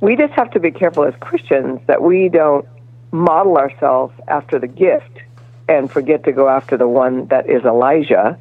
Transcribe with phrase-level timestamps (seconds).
[0.00, 2.66] we just have to be careful as Christians that we don't
[3.12, 5.18] model ourselves after the gift
[5.68, 8.38] and forget to go after the one that is Elijah.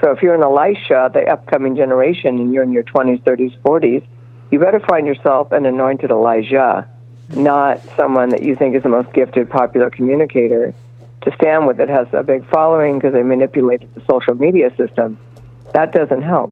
[0.00, 4.04] So if you're an Elisha, the upcoming generation, and you're in your 20s, 30s, 40s,
[4.50, 6.88] you better find yourself an anointed Elijah,
[7.34, 10.74] not someone that you think is the most gifted, popular communicator
[11.22, 15.18] to stand with that has a big following because they manipulated the social media system.
[15.72, 16.51] That doesn't help.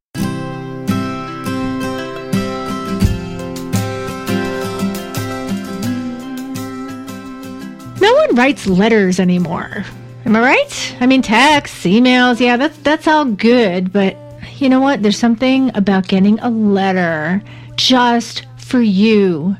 [8.11, 9.85] No one writes letters anymore.
[10.25, 10.97] Am I right?
[10.99, 14.17] I mean, texts, emails, yeah, that's that's all good, but
[14.57, 15.01] you know what?
[15.01, 17.41] There's something about getting a letter
[17.77, 19.55] just for you.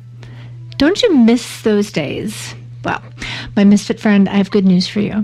[0.75, 2.53] Don't you miss those days?
[2.83, 3.01] Well,
[3.55, 5.23] my misfit friend, I have good news for you.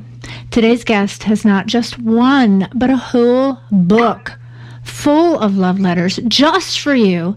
[0.50, 4.40] Today's guest has not just one, but a whole book
[4.86, 7.36] full of love letters just for you.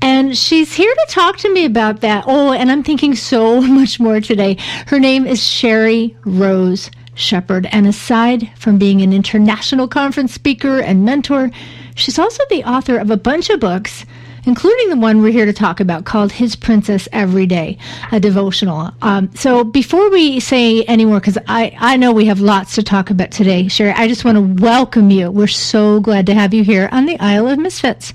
[0.00, 2.24] And she's here to talk to me about that.
[2.26, 4.56] Oh, and I'm thinking so much more today.
[4.86, 7.66] Her name is Sheri Rose Shepherd.
[7.72, 11.50] And aside from being an international conference speaker and mentor,
[11.96, 14.04] she's also the author of a bunch of books
[14.48, 17.76] including the one we're here to talk about called His Princess Every Day,
[18.10, 18.92] a devotional.
[19.02, 22.82] Um, so before we say any more, because I, I know we have lots to
[22.82, 25.30] talk about today, Sheri, I just want to welcome you.
[25.30, 28.14] We're so glad to have you here on the Isle of Misfits.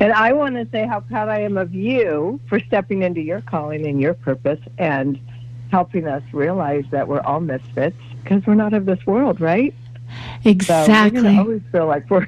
[0.00, 3.40] And I want to say how proud I am of you for stepping into your
[3.40, 5.18] calling and your purpose and
[5.70, 9.74] helping us realize that we're all misfits because we're not of this world, right?
[10.44, 11.20] Exactly.
[11.20, 12.26] So we always feel like we're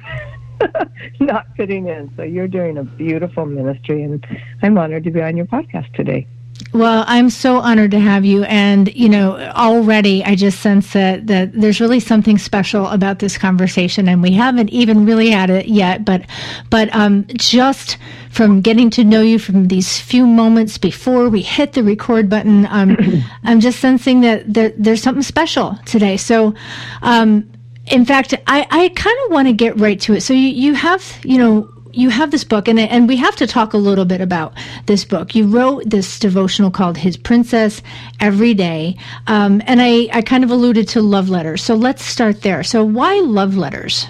[1.19, 2.11] not fitting in.
[2.15, 4.25] So you're doing a beautiful ministry, and
[4.61, 6.27] I'm honored to be on your podcast today.
[6.73, 8.43] Well, I'm so honored to have you.
[8.43, 13.37] And, you know, already I just sense that, that there's really something special about this
[13.37, 14.07] conversation.
[14.07, 16.05] And we haven't even really had it yet.
[16.05, 16.23] But,
[16.69, 17.97] but um, just
[18.29, 22.65] from getting to know you from these few moments before we hit the record button,
[22.67, 22.97] um,
[23.43, 26.15] I'm just sensing that there, there's something special today.
[26.17, 26.55] So,
[27.01, 27.51] um,
[27.87, 30.21] in fact, I, I kind of want to get right to it.
[30.21, 33.47] So you, you have, you know, you have this book, and and we have to
[33.47, 34.53] talk a little bit about
[34.85, 35.35] this book.
[35.35, 37.81] You wrote this devotional called "His Princess
[38.19, 38.97] Every Day,"
[39.27, 41.63] um, and I I kind of alluded to love letters.
[41.63, 42.63] So let's start there.
[42.63, 44.07] So why love letters?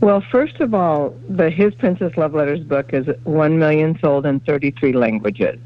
[0.00, 4.40] Well, first of all, the His Princess Love Letters book is one million sold in
[4.40, 5.58] 33 languages,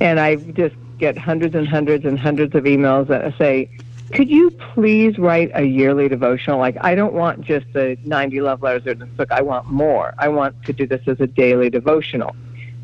[0.00, 3.68] and I just get hundreds and hundreds and hundreds of emails that say
[4.12, 6.58] could you please write a yearly devotional?
[6.58, 9.32] Like, I don't want just the 90 love letters in this book.
[9.32, 10.14] I want more.
[10.18, 12.34] I want to do this as a daily devotional.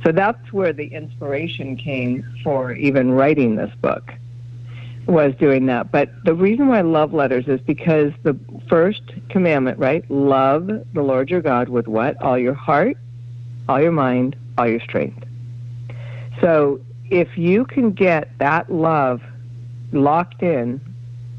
[0.05, 4.13] So that's where the inspiration came for even writing this book
[5.07, 5.91] was doing that.
[5.91, 10.09] But the reason why love letters is because the first commandment, right?
[10.11, 12.21] Love the Lord your God with what?
[12.23, 12.97] All your heart,
[13.69, 15.25] all your mind, all your strength.
[16.41, 19.21] So if you can get that love
[19.93, 20.81] locked in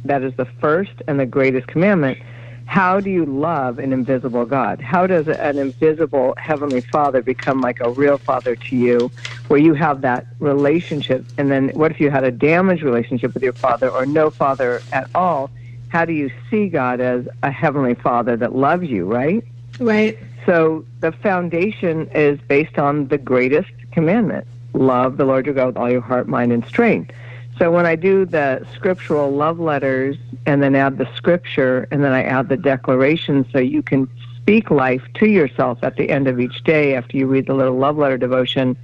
[0.05, 2.17] that is the first and the greatest commandment.
[2.65, 4.81] How do you love an invisible God?
[4.81, 9.11] How does an invisible Heavenly Father become like a real Father to you,
[9.47, 11.25] where you have that relationship?
[11.37, 14.83] And then what if you had a damaged relationship with your Father or no Father
[14.91, 15.51] at all?
[15.89, 19.43] How do you see God as a Heavenly Father that loves you, right?
[19.79, 20.17] Right.
[20.45, 25.77] So the foundation is based on the greatest commandment love the Lord your God with
[25.77, 27.11] all your heart, mind, and strength.
[27.57, 32.11] So when I do the scriptural love letters and then add the scripture and then
[32.11, 36.39] I add the declaration so you can speak life to yourself at the end of
[36.39, 38.75] each day after you read the little love letter devotion,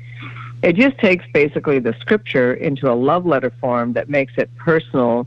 [0.61, 5.25] it just takes basically the scripture into a love letter form that makes it personal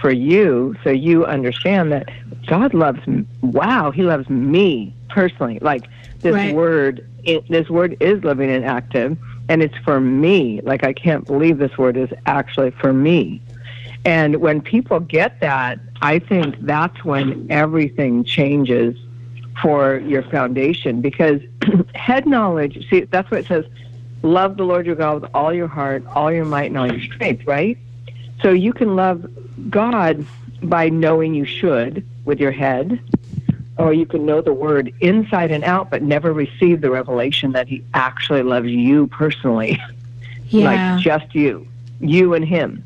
[0.00, 2.08] for you so you understand that
[2.46, 3.00] God loves
[3.42, 5.58] wow, he loves me personally.
[5.60, 5.84] Like
[6.20, 6.54] this right.
[6.54, 9.18] word it, this word is living and active
[9.48, 10.60] and it's for me.
[10.62, 13.40] Like, I can't believe this word is actually for me.
[14.04, 18.96] And when people get that, I think that's when everything changes
[19.60, 21.40] for your foundation because
[21.94, 23.64] head knowledge, see, that's what it says
[24.22, 27.00] love the Lord your God with all your heart, all your might, and all your
[27.00, 27.78] strength, right?
[28.42, 29.28] So you can love
[29.70, 30.24] God
[30.62, 33.00] by knowing you should with your head,
[33.78, 37.68] or you can know the word inside and out but never receive the revelation that
[37.68, 39.80] he actually loves you personally.
[40.50, 40.94] Yeah.
[40.94, 41.66] like just you
[42.00, 42.82] you and him.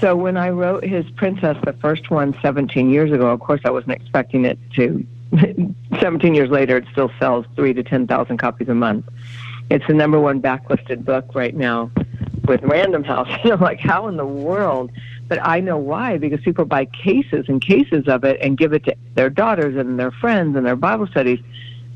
[0.00, 3.70] So when i wrote his princess the first one 17 years ago of course i
[3.70, 5.06] wasn't expecting it to
[6.00, 9.06] 17 years later it still sells 3 to 10,000 copies a month.
[9.68, 11.90] It's the number one backlisted book right now
[12.46, 13.28] with random house.
[13.42, 14.90] And i'm like how in the world
[15.28, 18.84] but I know why because people buy cases and cases of it and give it
[18.84, 21.40] to their daughters and their friends and their Bible studies.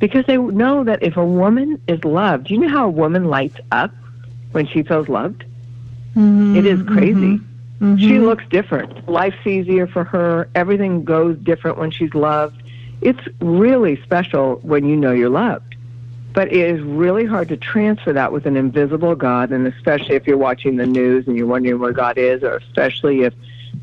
[0.01, 3.59] because they know that if a woman is loved, you know how a woman lights
[3.71, 3.93] up
[4.53, 5.45] when she feels loved?
[6.17, 7.39] Mhm, It is crazy.
[7.39, 7.41] mhm,
[7.83, 7.99] mhm.
[8.01, 9.07] She looks different.
[9.09, 10.49] Life's easier for her.
[10.55, 12.63] Everything goes different when she's loved.
[13.03, 15.70] It's really special when you know you're loved.
[16.33, 20.27] But it is really hard to transfer that with an invisible God, and especially if
[20.27, 23.35] you're watching the news and you're wondering where God is, or especially if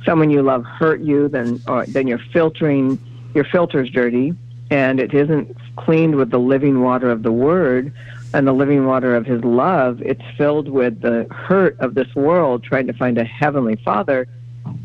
[0.05, 2.99] someone you love hurt you, then or, then you're filtering
[3.33, 4.33] your filter's dirty,
[4.71, 7.93] and it isn't cleaned with the living water of the Word
[8.33, 10.01] and the living water of His love.
[10.01, 14.27] It's filled with the hurt of this world, trying to find a heavenly Father,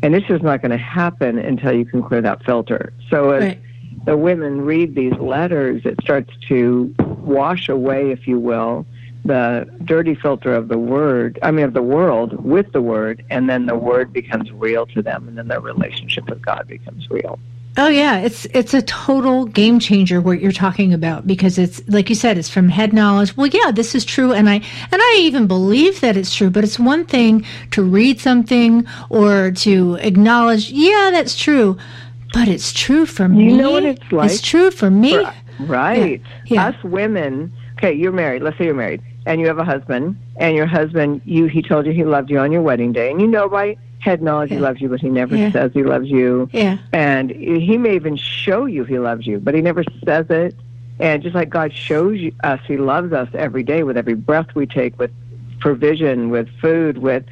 [0.01, 2.91] and it's just not going to happen until you can clear that filter.
[3.09, 3.61] So as Right.
[4.05, 8.85] the women read these letters, it starts to wash away, if you will,
[9.25, 13.49] the dirty filter of the word, I mean, of the world with the word, and
[13.49, 17.39] then the word becomes real to them, and then their relationship with God becomes real.
[17.75, 22.07] Oh yeah, it's it's a total game changer what you're talking about because it's like
[22.07, 23.35] you said, it's from head knowledge.
[23.35, 26.51] Well, yeah, this is true, and I and I even believe that it's true.
[26.51, 31.77] But it's one thing to read something or to acknowledge, yeah, that's true,
[32.31, 33.45] but it's true for me.
[33.45, 34.29] You know what it's like?
[34.29, 35.23] It's true for me.
[35.23, 36.21] For- Right.
[36.45, 36.67] Yeah.
[36.67, 38.41] Us women, okay, you're married.
[38.41, 41.85] Let's say you're married, and you have a husband, and your husband, you he told
[41.85, 44.57] you he loved you on your wedding day, and you know by head knowledge he
[44.59, 45.51] loves you, but he never Yeah.
[45.51, 46.49] says he loves you.
[46.51, 46.77] Yeah.
[46.91, 50.55] And he may even show you he loves you, but he never says it.
[50.99, 54.65] And just like God shows us he loves us every day with every breath we
[54.65, 55.11] take, with
[55.59, 57.23] provision, with food, with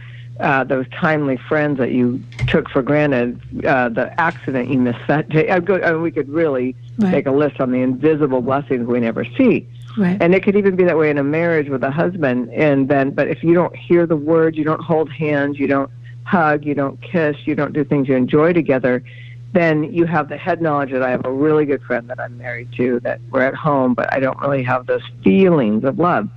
[0.41, 5.29] uh, those timely friends that you took for granted, uh, the accident you missed that
[5.29, 5.49] day.
[5.49, 7.13] I go, I mean, we could really Right.
[7.13, 9.65] make a list on the invisible blessings we never see.
[9.97, 10.17] Right.
[10.21, 12.51] And it could even be that way in a marriage with a husband.
[12.53, 15.89] And then, but if you don't hear the words, you don't hold hands, you don't
[16.23, 19.03] hug, you don't kiss, you don't do things you enjoy together,
[19.53, 22.37] then you have the head knowledge that I have a really good friend that I'm
[22.37, 26.29] married to, that we're at home, but I don't really have those feelings of love.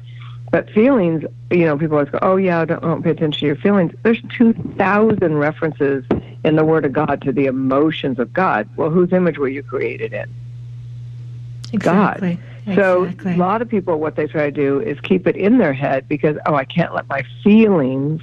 [0.50, 3.56] But feelings, you know, people always go, oh, yeah, don't, don't pay attention to your
[3.56, 3.92] feelings.
[4.02, 6.04] There's 2,000 references
[6.44, 8.68] in the Word of God to the emotions of God.
[8.76, 10.32] Well, whose image were you created in?
[11.78, 12.22] God.
[12.22, 12.38] Exactly.
[12.74, 13.34] So Exactly.
[13.34, 16.08] a lot of people, what they try to do is keep it in their head
[16.08, 18.22] because, oh, I can't let my feelings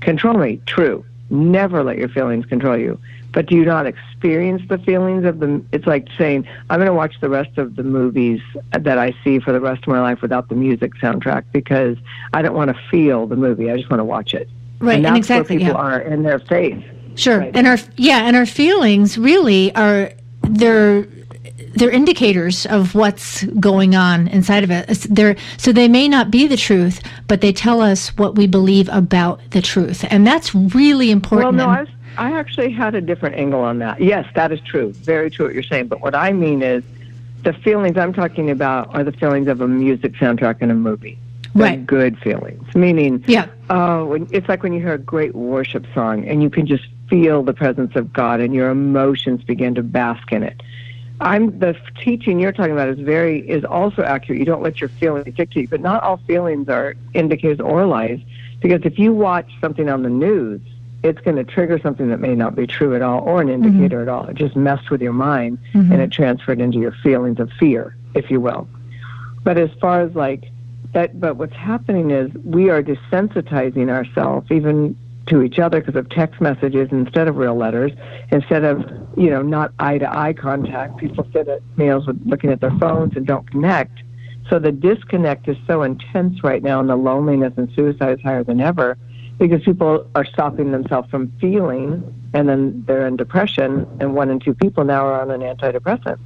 [0.00, 0.60] control me.
[0.66, 1.04] True.
[1.30, 2.98] Never let your feelings control you.
[3.32, 5.62] But do you not experience the feelings of the?
[5.72, 8.40] It's like saying, I'm going to watch the rest of the movies
[8.72, 11.98] that I see for the rest of my life without the music soundtrack because
[12.32, 13.70] I don't want to feel the movie.
[13.70, 14.48] I just want to watch it.
[14.80, 14.96] right.
[14.96, 15.56] and And, exactly.
[15.58, 15.86] where people Yeah.
[15.86, 16.82] are in their faith.
[17.14, 17.38] Sure.
[17.40, 17.56] Right.
[17.56, 20.12] And our yeah, and our feelings really are
[20.42, 21.06] they're
[21.74, 25.06] they're indicators of what's going on inside of us.
[25.10, 28.88] They're so they may not be the truth, but they tell us what we believe
[28.90, 31.56] about the truth, and that's really important.
[31.56, 31.88] Well, no, I, was,
[32.18, 34.00] I actually had a different angle on that.
[34.00, 34.92] Yes, that is true.
[34.92, 35.88] Very true what you're saying.
[35.88, 36.82] But what I mean is
[37.42, 41.18] the feelings I'm talking about are the feelings of a music soundtrack in a movie.
[41.54, 41.86] They're Right.
[41.86, 42.74] good feelings.
[42.74, 43.46] Meaning, yeah.
[43.70, 46.84] oh, when, it's like when you hear a great worship song and you can just
[47.08, 50.60] feel the presence of God and your emotions begin to bask in it.
[51.20, 54.38] I'm the teaching you're talking about is very is also accurate.
[54.38, 58.20] You don't let your feelings dictate, you, but not all feelings are indicators or lies.
[58.60, 60.60] Because if you watch something on the news,
[61.02, 64.02] it's going to trigger something that may not be true at all or an indicator
[64.02, 64.26] at all.
[64.26, 65.92] It just messed with your mind Mhm.
[65.92, 68.66] and it transferred into your feelings of fear, if you will.
[69.44, 70.50] But as far as like
[70.92, 76.08] that, but what's happening is we are desensitizing ourselves even to each other because of
[76.08, 77.92] text messages instead of real letters,
[78.30, 78.84] instead of
[79.16, 80.96] you know not eye to eye contact.
[80.98, 84.02] People sit at meals with looking at their phones and don't connect.
[84.48, 88.44] So the disconnect is so intense right now, and the loneliness and suicide is higher
[88.44, 88.96] than ever
[89.38, 92.02] because people are stopping themselves from feeling,
[92.32, 96.18] and then they're in depression, and one in two people now are on an antidepressant.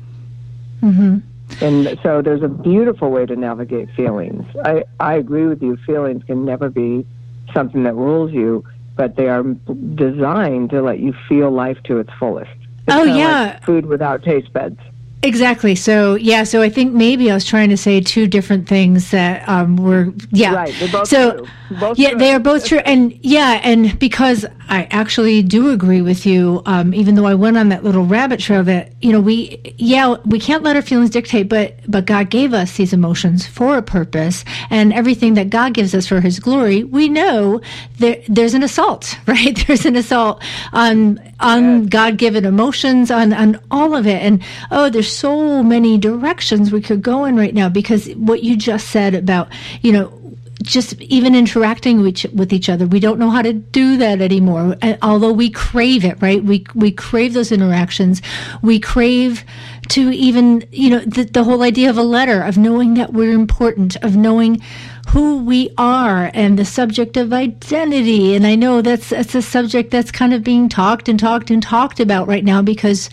[0.80, 1.18] hmm
[1.60, 4.44] And so there's a beautiful way to navigate feelings.
[4.64, 5.76] I, I agree with you.
[5.78, 7.04] Feelings can never be
[7.52, 8.64] something that rules you,
[8.96, 12.50] but they are designed to let you feel life to its fullest.
[12.86, 13.42] It's Oh, yeah.
[13.54, 14.78] like food without taste buds.
[15.22, 15.74] Exactly.
[15.74, 16.44] So yeah.
[16.44, 20.12] So I think maybe I was trying to say two different things that um, were
[20.30, 20.54] yeah.
[20.54, 20.74] Right.
[20.78, 21.46] They're both So, true.
[21.78, 22.18] Both yeah, true.
[22.18, 26.92] they are both true, and yeah, and because I actually do agree with you, um,
[26.94, 30.40] even though I went on that little rabbit trail, that you know, we yeah, we
[30.40, 34.44] can't let our feelings dictate, but but God gave us these emotions for a purpose,
[34.68, 37.60] and everything that God gives us for His glory, we know
[37.98, 39.56] there there's an assault, right?
[39.68, 44.90] There's an assault on on God given emotions, on on all of it, and oh,
[44.90, 49.14] there's so many directions we could go in right now because what you just said
[49.14, 49.48] about
[49.82, 50.16] you know
[50.62, 52.86] just even interacting with each, other.
[52.86, 54.76] We don't know how to do that anymore.
[54.82, 56.42] Uh, although we crave it, right?
[56.42, 58.20] We we crave those interactions.
[58.62, 59.44] We crave
[59.88, 63.32] to even, you know, the, the whole idea of a letter, of knowing that we're
[63.32, 64.60] important, of knowing
[65.08, 68.34] who we are and the subject of identity.
[68.34, 71.62] And I know that's that's a subject that's kind of being talked and talked and
[71.62, 73.08] talked about right now because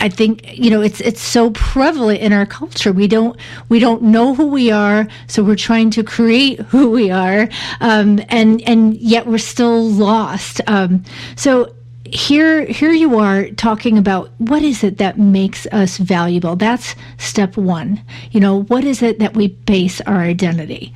[0.00, 2.92] I think you know it's it's so prevalent in our culture.
[2.92, 7.10] We don't we don't know who we are, so we're trying to create who we
[7.10, 7.48] are,
[7.80, 10.60] um, and and yet we're still lost.
[10.66, 11.04] Um,
[11.36, 11.72] so
[12.14, 17.56] here here you are talking about what is it that makes us valuable that's step
[17.56, 20.92] 1 you know what is it that we base our identity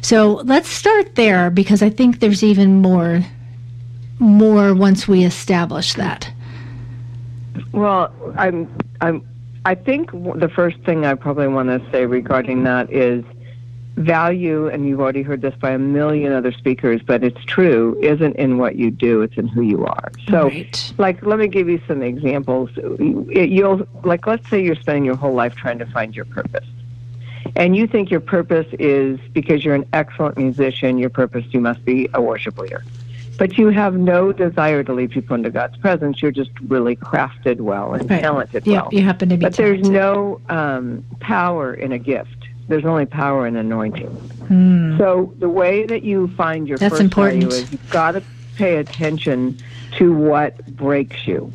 [0.00, 3.22] so let's start there because i think there's even more
[4.18, 6.32] more once we establish that
[7.72, 9.26] well, I'm I'm
[9.64, 13.24] I think the first thing I probably want to say regarding that is
[13.96, 18.36] value, and you've already heard this by a million other speakers, but it's true, isn't
[18.36, 20.10] in what you do, it's in who you are.
[20.28, 20.94] So, right.
[20.98, 22.70] like, let me give you some examples.
[22.98, 26.66] You'll, like, let's say you're spending your whole life trying to find your purpose.
[27.54, 31.84] And you think your purpose is because you're an excellent musician, your purpose, you must
[31.84, 32.82] be a worship leader
[33.42, 36.22] but you have no desire to lead people into God's presence.
[36.22, 38.20] You're just really crafted well and right.
[38.20, 38.90] talented yeah, well.
[38.92, 39.42] You happen to be.
[39.42, 39.86] But talented.
[39.86, 42.36] there's no um, power in a gift.
[42.68, 44.10] There's only power in anointing.
[44.10, 44.96] Hmm.
[44.96, 47.42] So the way that you find your That's first important.
[47.42, 48.22] value is you've got to
[48.54, 49.58] pay attention
[49.96, 51.52] to what breaks you.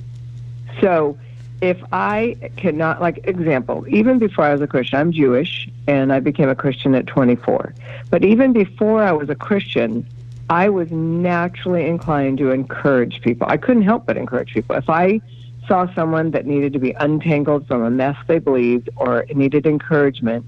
[0.82, 1.17] So
[1.62, 6.20] if I cannot, like example, even before I was a Christian, I'm Jewish and I
[6.20, 7.74] became a Christian at 24.
[8.10, 10.06] But even before I was a Christian,
[10.50, 13.48] I was naturally inclined to encourage people.
[13.50, 14.75] I couldn't help but encourage people.
[14.75, 15.20] If I
[15.68, 20.46] saw someone that needed to be untangled from a mess they believed or needed encouragement,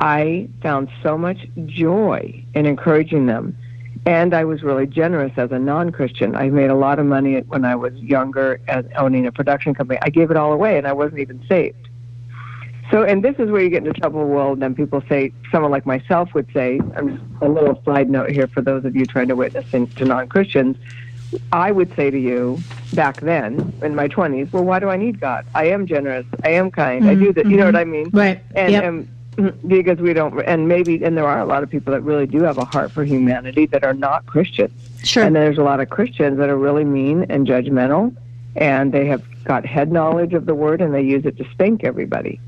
[0.00, 3.56] I found so much joy in encouraging them.
[4.04, 6.36] And I was really generous as a non Christian.
[6.36, 9.98] I made a lot of money when I was younger as owning a production company.
[10.02, 11.88] I gave it all away and I wasn't even saved.
[12.90, 14.26] So, and this is where you get into trouble.
[14.28, 18.30] Well, then people say, someone like myself would say, I'm just a little side note
[18.30, 20.76] here for those of you trying to witness in, to non Christians.
[21.50, 22.58] I would say to you
[22.94, 25.44] back then in my 20s, well, why do I need God?
[25.54, 26.24] I am generous.
[26.44, 27.02] I am kind.
[27.02, 27.10] Mm-hmm.
[27.10, 27.46] I do that.
[27.46, 28.10] You know what I mean?
[28.12, 28.40] Right.
[28.54, 28.84] And, yep.
[28.84, 32.26] and because we don't, and maybe, and there are a lot of people that really
[32.26, 34.72] do have a heart for humanity that are not Christians.
[35.02, 35.24] Sure.
[35.24, 38.16] And there's a lot of Christians that are really mean and judgmental,
[38.54, 41.84] and they have got head knowledge of the word and they use it to spank
[41.84, 42.40] everybody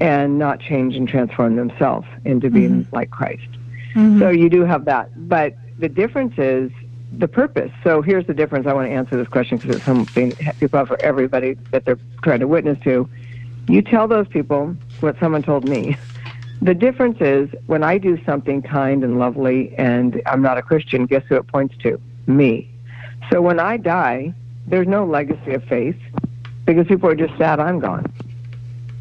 [0.00, 2.94] and not change and transform themselves into being mm-hmm.
[2.94, 3.48] like Christ.
[3.94, 4.20] Mm-hmm.
[4.20, 5.28] So you do have that.
[5.28, 6.70] But the difference is
[7.12, 7.72] the purpose.
[7.82, 8.66] So here's the difference.
[8.66, 11.98] I want to answer this question because it's something people have for everybody that they're
[12.22, 13.08] trying to witness to.
[13.68, 15.96] You tell those people what someone told me.
[16.62, 21.06] The difference is when I do something kind and lovely and I'm not a Christian,
[21.06, 22.00] guess who it points to?
[22.26, 22.70] Me.
[23.30, 24.32] So when I die,
[24.66, 25.96] there's no legacy of faith
[26.64, 28.12] because people are just sad I'm gone.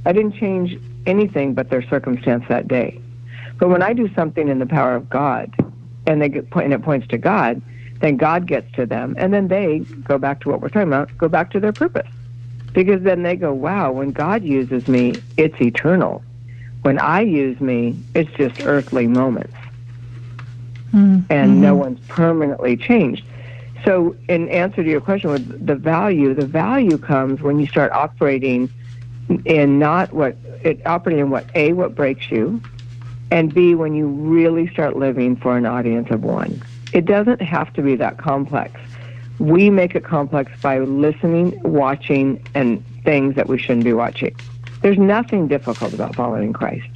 [0.05, 3.00] I didn't change anything but their circumstance that day.
[3.57, 5.53] But when I do something in the power of God,
[6.07, 7.62] and they get, and it points to God,
[8.01, 11.15] then God gets to them, and then they go back to what we're talking about,
[11.17, 12.07] go back to their purpose,
[12.74, 16.21] because then they go, "Wow, when God uses me, it's eternal.
[16.81, 19.55] When I use me, it's just earthly moments,
[20.93, 21.21] mm-hmm.
[21.29, 23.25] and no one's permanently changed."
[23.85, 27.91] So, in answer to your question, with the value, the value comes when you start
[27.91, 28.69] operating
[29.46, 32.62] in not what it operating in what a what breaks you,
[33.32, 36.62] and b when you really start living for an audience of one.
[36.94, 38.79] It doesn't have to be that complex.
[39.39, 44.36] We make it complex by listening, watching, and things that we shouldn't be watching.
[44.82, 46.88] There's nothing difficult about following Christ.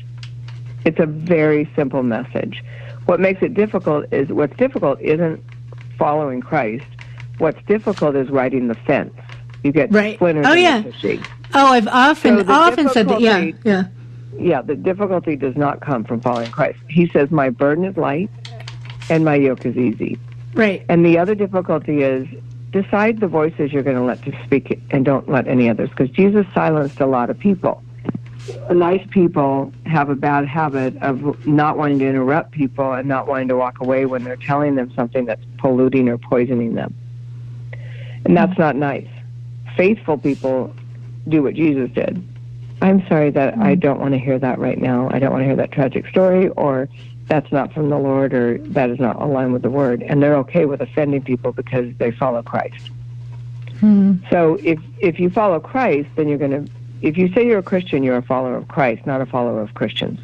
[0.86, 2.64] It's a very simple message.
[3.06, 5.44] What makes it difficult is what's difficult isn't
[5.98, 6.86] following Christ.
[7.40, 9.14] What's difficult is riding the fence.
[9.64, 10.16] You get right.
[10.16, 10.82] splinters oh, in yeah.
[10.82, 10.94] the
[11.54, 13.22] Oh, I've often so often said that.
[13.22, 13.84] Yeah, yeah.
[14.38, 16.80] Yeah, the difficulty does not come from following Christ.
[16.88, 18.30] He says, "My burden is light,
[19.10, 20.18] and my yoke is easy."
[20.54, 20.86] Right.
[20.90, 22.28] And the other difficulty is
[22.72, 26.10] decide the voices you're going to let to speak, and don't let any others, because
[26.12, 27.84] Jesus silenced a lot of people.
[28.72, 33.48] Nice people have a bad habit of not wanting to interrupt people and not wanting
[33.50, 36.94] to walk away when they're telling them something that's polluting or poisoning them.
[38.26, 38.62] And that's mm-hmm.
[38.62, 39.08] not nice.
[39.76, 40.74] Faithful people
[41.28, 42.24] do what Jesus did.
[42.82, 43.64] I'm sorry that mm-hmm.
[43.64, 45.10] I don't want to hear that right now.
[45.12, 46.88] I don't want to hear that tragic story, or
[47.28, 50.02] that's not from the Lord, or that is not aligned with the Word.
[50.02, 52.90] And they're okay with offending people because they follow Christ.
[53.82, 54.26] Mm-hmm.
[54.30, 56.72] So if if you follow Christ, then you're going to.
[57.02, 59.74] If you say you're a Christian, you're a follower of Christ, not a follower of
[59.74, 60.20] Christians.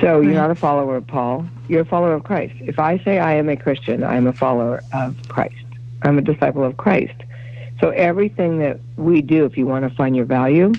[0.00, 1.48] So you're not a follower of Paul.
[1.66, 2.54] You're a follower of Christ.
[2.60, 5.64] If I say I am a Christian, I am a follower of Christ.
[6.02, 7.14] I'm a disciple of Christ.
[7.80, 10.72] So everything that we do, if you want to find your value,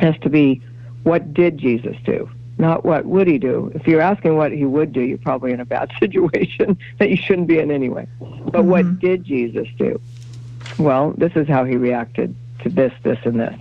[0.00, 0.62] has to be
[1.02, 2.28] what did Jesus do?
[2.56, 3.70] Not what would he do.
[3.74, 7.16] If you're asking what he would do, you're probably in a bad situation that you
[7.16, 8.06] shouldn't be in anyway.
[8.18, 8.68] But mm-hmm.
[8.68, 10.00] what did Jesus do?
[10.78, 13.54] Well, this is how he reacted to this, this, and this.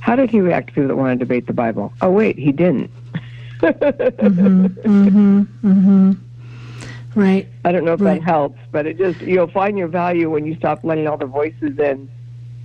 [0.00, 1.92] How did he react to people that want to debate the Bible?
[2.00, 2.90] Oh, wait, he didn't.
[3.60, 6.12] mm-hmm, mm-hmm, mm-hmm.
[7.14, 7.48] Right.
[7.64, 8.20] I don't know if right.
[8.20, 11.26] that helps, but it just you'll find your value when you stop letting all the
[11.26, 12.10] voices in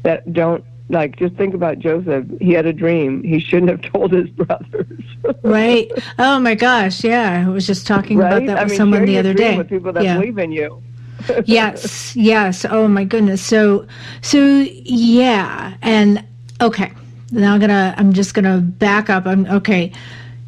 [0.03, 2.25] that don't like just think about Joseph.
[2.41, 3.23] He had a dream.
[3.23, 5.03] He shouldn't have told his brothers.
[5.43, 5.91] right.
[6.17, 7.03] Oh my gosh.
[7.03, 7.45] Yeah.
[7.45, 8.33] I was just talking right?
[8.33, 9.57] about that I with mean, someone the other day.
[9.57, 10.17] With people that yeah.
[10.17, 10.81] believe in you.
[11.45, 12.15] yes.
[12.15, 12.65] Yes.
[12.65, 13.41] Oh my goodness.
[13.41, 13.85] So
[14.21, 15.77] so yeah.
[15.81, 16.25] And
[16.61, 16.91] okay.
[17.31, 19.27] Now I'm gonna I'm just gonna back up.
[19.27, 19.91] I'm okay.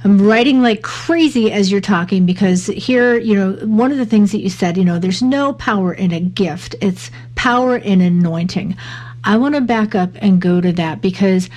[0.04, 4.32] I'm writing like crazy as you're talking because here, you know, one of the things
[4.32, 8.76] that you said, you know, there's no power in a gift, it's power in anointing.
[9.24, 11.50] I want to back up and go to that because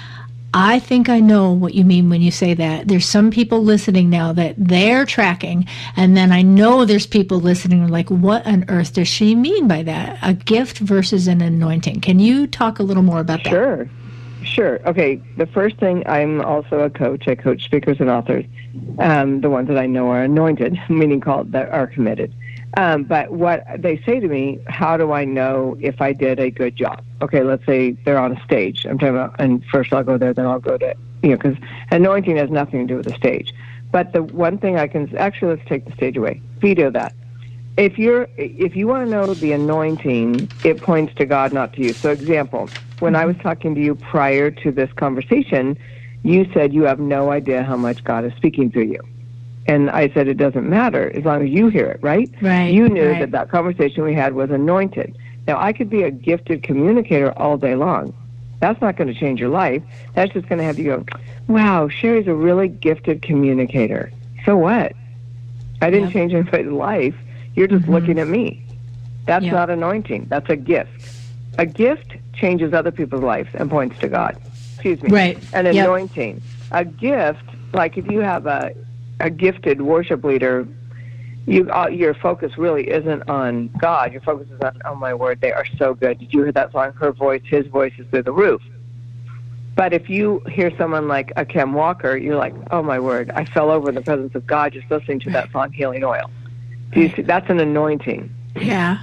[0.53, 2.87] I think I know what you mean when you say that.
[2.87, 7.89] There's some people listening now that they're tracking, and then I know there's people listening
[7.89, 10.19] like, what on earth does she mean by that?
[10.23, 12.03] A gift versus an anointing.
[12.03, 13.51] Can you talk a little more about that?
[13.51, 13.89] Sure.
[14.55, 14.79] Sure.
[14.87, 15.21] Okay.
[15.37, 17.27] The first thing, I'm also a coach.
[17.27, 18.45] I coach speakers and authors,
[19.01, 22.33] um, the ones that I know are anointed, meaning called that are committed.
[22.77, 26.51] Um, but what they say to me, how do I know if I did a
[26.51, 27.05] good job?
[27.21, 28.87] Okay, let's say they're on a stage.
[28.87, 30.95] I'm talking about, and first I'll go there, then I'll go to,
[31.25, 31.57] you know, because
[31.91, 33.53] anointing has nothing to do with the stage.
[33.91, 36.41] But the one thing I can actually let's take the stage away.
[36.59, 37.13] Veto that.
[37.77, 41.83] If you're if you want to know the anointing, it points to God, not to
[41.83, 41.93] you.
[41.93, 42.69] So, example,
[43.01, 43.49] when I was mm-hmm.
[43.49, 45.77] talking to you prior to this conversation,
[46.23, 49.01] you said you have no idea how much God is speaking through you.
[49.67, 52.31] And I said it doesn't matter as long as you hear it, right?
[52.41, 52.73] Right.
[52.73, 53.21] You knew right.
[53.21, 55.17] that that conversation we had was anointed.
[55.47, 58.15] Now, I could be a gifted communicator all day long.
[58.61, 59.83] That's not going to change your life.
[60.15, 61.05] That's just going to have you go,
[61.49, 64.13] wow, Sheri's a really gifted communicator.
[64.45, 64.93] So what?
[65.83, 66.13] I didn't yep.
[66.13, 67.15] change anybody's life.
[67.55, 67.93] You're just mm-hmm.
[67.93, 68.65] looking at me.
[69.27, 69.55] That's yep.
[69.55, 70.27] not anointing.
[70.29, 70.91] That's a gift.
[71.59, 74.37] A gift changes other people's lives and points to God.
[74.75, 75.11] Excuse me.
[75.11, 75.39] Right.
[75.55, 76.35] An anointing.
[76.35, 76.43] Yep.
[76.73, 78.75] A gift, like if you have a,
[79.21, 80.67] a gifted worship leader,
[81.47, 84.13] you uh, your focus really isn't on God.
[84.13, 86.19] Your focus is on, oh my word, they are so good.
[86.19, 86.93] Did you hear that song?
[86.95, 88.63] Her voice, his voice is through the roof.
[89.77, 93.45] But if you hear someone like a Kim Walker, you're like, oh my word, I
[93.45, 96.31] fell over in the presence of God just listening to that song, Healing Oil.
[96.93, 97.23] Do you see?
[97.23, 98.35] That's an anointing.
[98.57, 99.03] Yeah.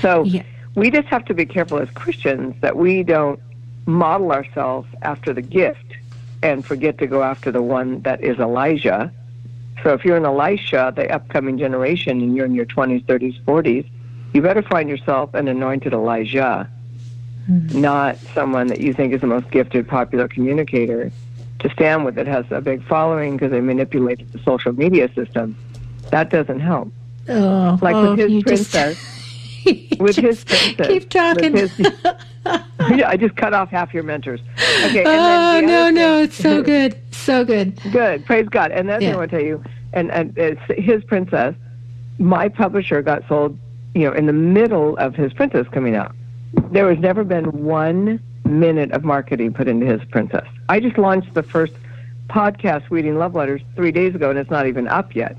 [0.00, 0.42] So yeah
[0.76, 3.40] we just have to be careful as Christians that we don't
[3.86, 5.96] model ourselves after the gift
[6.42, 9.10] and forget to go after the one that is Elijah.
[9.82, 13.88] So if you're an Elisha, the upcoming generation, and you're in your 20s, 30s, 40s,
[14.34, 16.68] you better find yourself an anointed Elijah,
[17.48, 17.80] mm-hmm.
[17.80, 21.10] not someone that you think is the most gifted, popular communicator.
[21.60, 25.56] To stand with that has a big following because they manipulated the social media system.
[26.10, 26.92] That doesn't help.
[27.28, 28.98] Oh, like oh, with his princess.
[29.64, 30.86] Just with his princess.
[30.86, 31.56] Keep talking.
[31.56, 31.72] His,
[32.90, 34.40] yeah, I just cut off half your mentors.
[34.84, 35.02] Okay.
[35.04, 37.80] oh no, no, it's so good, so good.
[37.90, 38.70] Good, praise God.
[38.70, 39.10] And that's yeah.
[39.10, 39.64] what I want to tell you.
[39.92, 41.54] And and it's his princess.
[42.18, 43.58] My publisher got sold,
[43.94, 46.14] you know, in the middle of his princess coming out.
[46.70, 50.46] There has never been one minute of marketing put into his princess.
[50.68, 51.74] I just launched the first
[52.28, 55.36] podcast, Reading Love Letters, three days ago, and it's not even up yet.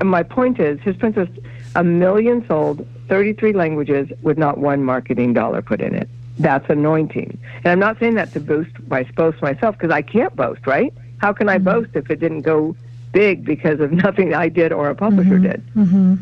[0.00, 1.28] And my point is, his princess,
[1.74, 6.08] a million sold, 33 languages with not one marketing dollar put in it.
[6.38, 7.38] That's anointing.
[7.64, 10.94] And I'm not saying that to boost my boast myself because I can't boast, right?
[11.18, 11.64] How can I mm-hmm.
[11.64, 12.76] boast if it didn't go
[13.12, 15.50] big because of nothing I did or a publisher mm-hmm.
[15.50, 15.66] did?
[15.74, 16.14] Mm-hmm.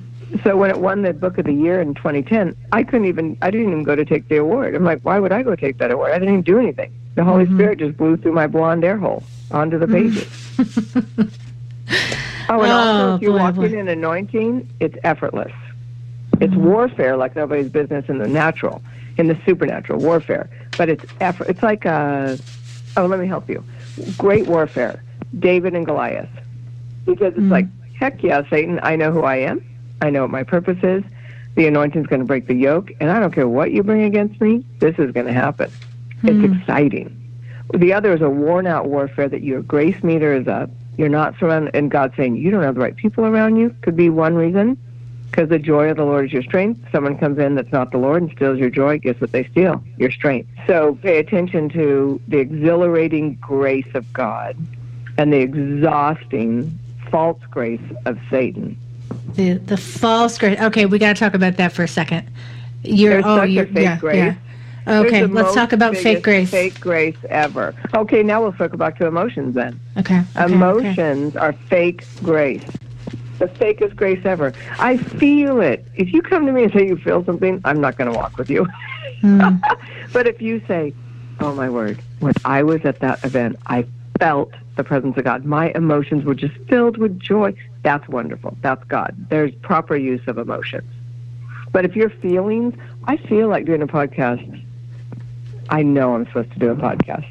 [0.42, 3.50] So when it won the book of the year in 2010, I couldn't even I
[3.50, 4.74] didn't even go to take the award.
[4.74, 6.12] I'm like, why would I go take that award?
[6.12, 6.92] I didn't even do anything.
[7.14, 7.56] The Holy mm-hmm.
[7.56, 10.26] Spirit just blew through my blonde air hole onto the pages.
[12.48, 13.78] oh, and also if you're boy, walking boy.
[13.78, 15.52] in anointing, it's effortless.
[16.40, 18.82] It's warfare like nobody's business in the natural,
[19.16, 20.50] in the supernatural warfare.
[20.76, 21.48] But it's effort.
[21.48, 22.37] It's like uh,
[22.96, 23.64] oh, let me help you.
[24.18, 25.02] Great warfare,
[25.38, 26.28] David and Goliath,
[27.04, 27.66] because it's mm like
[27.98, 28.78] heck yeah, Satan.
[28.82, 29.64] I know who I am.
[30.02, 31.02] I know what my purpose is.
[31.54, 34.40] The anointing's going to break the yoke, and I don't care what you bring against
[34.42, 34.62] me.
[34.78, 35.70] This is going to happen.
[36.22, 36.61] mm It's hmm.
[36.61, 37.22] exciting.
[37.74, 40.70] The other is a worn out warfare that your grace meter is up.
[40.96, 43.74] You're not surrounded, and God's saying you don't have the right people around you.
[43.82, 44.78] Could be one reason
[45.30, 46.80] because the joy of the Lord is your strength.
[46.90, 48.98] Someone comes in that's not the Lord and steals your joy.
[48.98, 49.82] Guess what they steal?
[49.98, 50.48] Your strength.
[50.66, 54.56] So pay attention to the exhilarating grace of God
[55.18, 56.78] and the exhausting
[57.11, 58.78] false grace of Satan.
[59.35, 60.59] The the false grace.
[60.59, 62.28] Okay, we got to talk about that for a second.
[62.82, 64.16] You're There's oh such a you're fake yeah, grace.
[64.16, 64.35] yeah.
[64.87, 66.51] Okay, let's talk about fake grace.
[66.51, 67.75] Fake grace ever.
[67.94, 69.81] Okay, now we'll circle back to emotions then.
[69.96, 70.55] Okay, okay, okay.
[70.55, 72.64] Emotions are fake grace.
[73.38, 74.53] The fakest grace ever.
[74.79, 75.85] I feel it.
[75.96, 78.38] If you come to me and say you feel something, I'm not going to walk
[78.38, 78.66] with you.
[79.20, 79.57] Hmm.
[80.12, 80.94] but if you say,
[81.40, 83.87] oh my word, when I was at that event, I
[84.18, 85.44] felt the presence of God.
[85.44, 87.55] My emotions were just filled with joy.
[87.83, 88.57] That's wonderful.
[88.62, 89.14] That's God.
[89.29, 90.90] There's proper use of emotions.
[91.72, 94.62] But if your feelings, I feel like doing a podcast.
[95.68, 97.26] I know I'm supposed to do a podcast.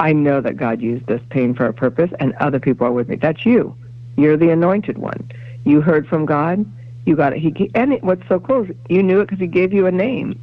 [0.00, 3.08] I know that God used this pain for a purpose, and other people are with
[3.08, 3.16] me.
[3.16, 3.76] That's you.
[4.16, 5.30] You're the anointed one.
[5.64, 6.64] You heard from God.
[7.06, 7.38] You got it.
[7.38, 9.92] He and it, what's so cool is you knew it because He gave you a
[9.92, 10.40] name.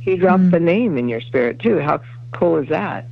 [0.00, 0.50] He dropped Mm.
[0.50, 1.78] the name in your spirit too.
[1.78, 2.00] How
[2.32, 3.06] cool is that?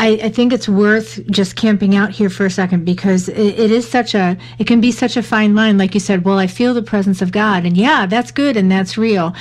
[0.00, 3.70] I, I think it's worth just camping out here for a second because it, it
[3.70, 6.46] is such a it can be such a fine line like you said well i
[6.46, 9.34] feel the presence of god and yeah that's good and that's real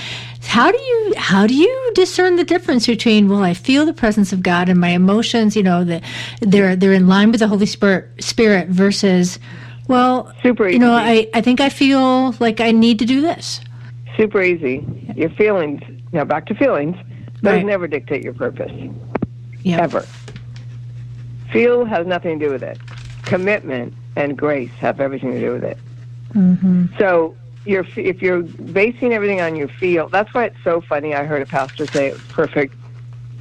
[0.44, 4.34] how do you how do you discern the difference between well i feel the presence
[4.34, 6.04] of god and my emotions you know that
[6.42, 9.40] they're they're in line with the holy spirit spirit versus
[9.88, 10.74] well Super easy.
[10.74, 13.62] you know i i think i feel like i need to do this
[14.18, 14.86] Super easy.
[15.16, 15.82] Your feelings.
[16.12, 16.98] Now back to feelings.
[17.42, 17.66] Those Right.
[17.66, 18.70] never dictate your purpose
[19.64, 20.06] yeah ever.
[21.52, 22.80] Feel has nothing to do with it.
[23.24, 25.78] Commitment and grace have everything to do with it.
[26.34, 27.36] hmm So
[27.66, 31.14] you're, if you're basing everything on your feel, that's why it's so funny.
[31.14, 32.76] I heard a pastor say it was perfect.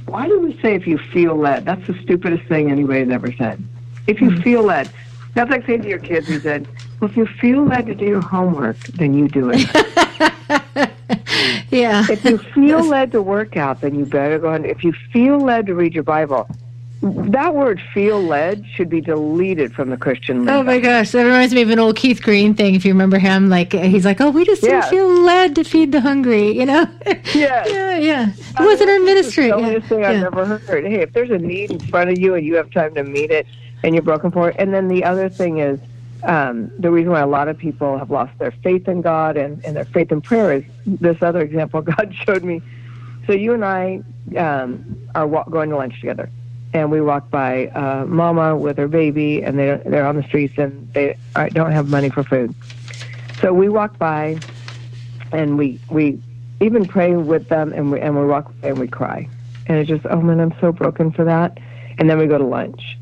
[0.05, 1.65] Why do we say if you feel led?
[1.65, 3.63] That's the stupidest thing anybody's ever said.
[4.07, 4.89] If you feel led,
[5.35, 6.67] that's like saying to your kids, you said,
[6.99, 9.69] well, if you feel led to do your homework, then you do it.
[11.69, 14.65] yeah if you feel led to work out, then you better go on.
[14.65, 16.47] If you feel led to read your Bible,
[17.01, 20.59] that word feel led should be deleted from the Christian lingo.
[20.59, 22.75] Oh my gosh, that reminds me of an old Keith Green thing.
[22.75, 25.91] If you remember him, like he's like, "Oh, we just didn't feel led to feed
[25.93, 26.85] the hungry," you know?
[27.33, 27.67] Yes.
[27.71, 28.31] yeah, yeah.
[28.31, 29.49] It wasn't our ministry.
[29.51, 29.79] The Yeah.
[29.79, 30.25] thing I've yeah.
[30.27, 30.85] ever heard.
[30.85, 33.29] Hey, if there's a need in front of you and you have time to meet
[33.31, 33.45] it
[33.83, 35.79] and you're broken for it, and then the other thing is
[36.23, 39.63] um, the reason why a lot of people have lost their faith in God and,
[39.63, 42.61] and their faith in prayer is this other example God showed me.
[43.27, 44.01] So you and I
[44.37, 46.29] um, are wa- going to lunch together,
[46.73, 50.57] and we walk by uh, Mama with her baby, and they they're on the streets
[50.57, 51.17] and they
[51.53, 52.53] don't have money for food.
[53.41, 54.39] So we walk by,
[55.31, 56.21] and we we
[56.59, 59.27] even pray with them, and we and we walk and we cry,
[59.67, 61.57] and it's just oh man, I'm so broken for that.
[61.97, 62.97] And then we go to lunch.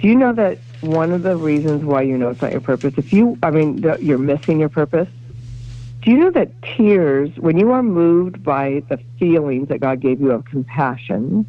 [0.00, 2.94] Do you know that one of the reasons why you know it's not your purpose,
[2.96, 5.08] if you, I mean, you're missing your purpose?
[6.00, 10.20] Do you know that tears, when you are moved by the feelings that God gave
[10.20, 11.46] you of compassion,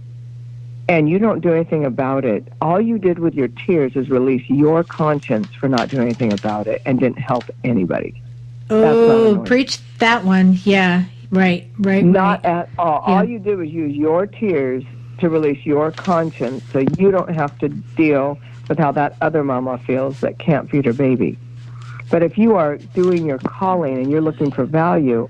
[0.87, 4.47] and you don't do anything about it, all you did with your tears is release
[4.49, 8.21] your conscience for not doing anything about it and didn't help anybody.
[8.69, 10.59] Oh, preach that one.
[10.63, 12.51] Yeah, right, right, Not right.
[12.51, 13.03] at all.
[13.07, 13.13] Yeah.
[13.15, 14.83] All you did was use your tears
[15.19, 19.77] to release your conscience so you don't have to deal with how that other mama
[19.79, 21.37] feels that can't feed her baby.
[22.09, 25.29] But if you are doing your calling and you're looking for value,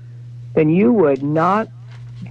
[0.54, 1.68] then you would not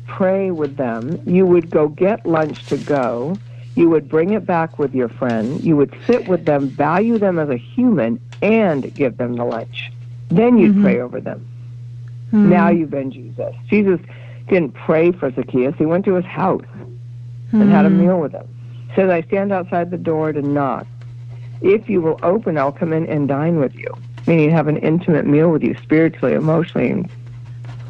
[0.07, 1.19] pray with them.
[1.25, 3.37] You would go get lunch to go.
[3.75, 5.61] You would bring it back with your friend.
[5.63, 9.91] You would sit with them, value them as a human, and give them the lunch.
[10.29, 10.81] Then you'd Mhm.
[10.81, 11.45] pray over them.
[12.31, 12.49] Hmm.
[12.49, 13.53] Now you've been Jesus.
[13.69, 13.99] Jesus
[14.47, 15.75] didn't pray for Zacchaeus.
[15.77, 16.65] He went to his house
[17.51, 17.99] and had a Hmm.
[17.99, 18.45] meal with him.
[18.95, 20.87] Says, I stand outside the door to knock.
[21.61, 23.87] If you will open, I'll come in and dine with you.
[24.27, 26.89] Meaning have an intimate meal with you spiritually, emotionally.
[26.89, 27.09] And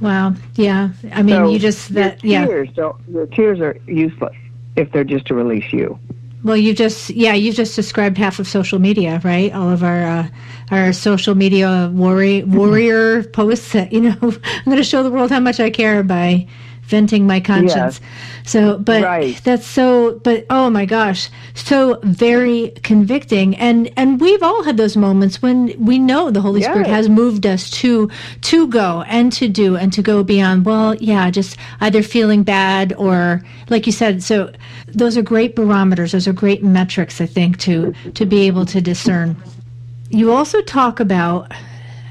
[0.06, 0.36] Wow.
[0.54, 0.90] Yeah.
[1.12, 2.24] I mean, so you just that.
[2.24, 2.72] your Yeah.
[2.76, 4.36] don't your tears are useless
[4.76, 6.00] if they're just to release you.
[6.44, 9.52] Well, you just yeah, you've just described half of social media, right?
[9.52, 10.28] All of our uh,
[10.70, 13.72] our social media warrior warrior posts.
[13.72, 16.48] That, you know, I'm going to show the world how much I care by
[16.88, 18.00] venting my conscience.
[18.46, 19.42] So, but Right.
[19.44, 20.20] that's so.
[20.24, 23.56] But oh my gosh, so very convicting.
[23.58, 27.46] And and we've all had those moments when we know the Holy Spirit has moved
[27.46, 28.10] us to
[28.42, 30.66] to go and to do and to go beyond.
[30.66, 34.24] Well, yeah, just either feeling bad or like you said.
[34.24, 34.52] So
[34.88, 36.12] those are great barometers.
[36.12, 37.20] Those are great metrics.
[37.20, 39.36] I think to to be able to discern.
[40.10, 41.52] You also talk about.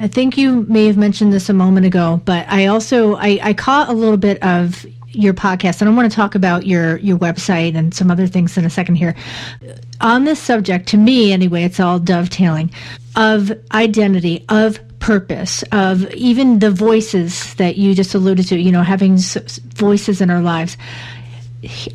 [0.00, 3.54] I think you may have mentioned this a moment ago, but I also I, I
[3.54, 7.16] caught a little bit of your podcast, and I want to talk about your your
[7.16, 9.14] website and some other things in a second here.
[10.00, 12.72] On this subject, to me anyway, it's all dovetailing
[13.16, 18.58] of identity, of purpose, of even the voices that you just alluded to.
[18.58, 19.16] You know, having
[19.74, 20.76] voices in our lives.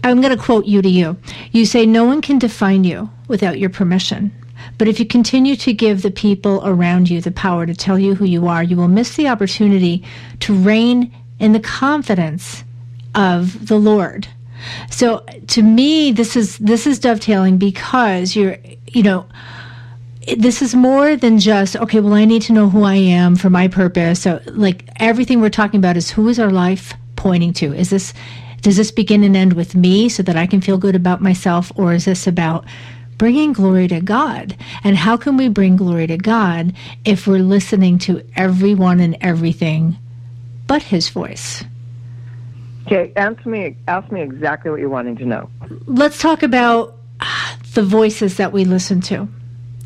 [0.03, 1.15] I'm going to quote you to you.
[1.51, 4.31] You say, No one can define you without your permission.
[4.77, 8.15] But if you continue to give the people around you the power to tell you
[8.15, 10.03] who you are, you will miss the opportunity
[10.41, 12.63] to reign in the confidence
[13.15, 14.27] of the Lord.
[14.89, 19.25] So to me, this is this is dovetailing because you're, you know,
[20.37, 21.99] this is more than just okay.
[22.01, 24.21] Well, I need to know who I am for my purpose.
[24.21, 27.73] So, like everything we're talking about is who is our life pointing to?
[27.73, 28.13] Is this
[28.61, 31.71] does this begin and end with me so that I can feel good about myself,
[31.75, 32.65] or is this about
[33.19, 34.57] bringing glory to God?
[34.83, 36.73] And how can we bring glory to God
[37.05, 39.99] if we're listening to everyone and everything
[40.65, 41.63] but His voice?
[42.87, 45.47] Okay, ask me ask me exactly what you're wanting to know.
[45.85, 46.97] Let's talk about
[47.75, 49.27] the voices that we listen to.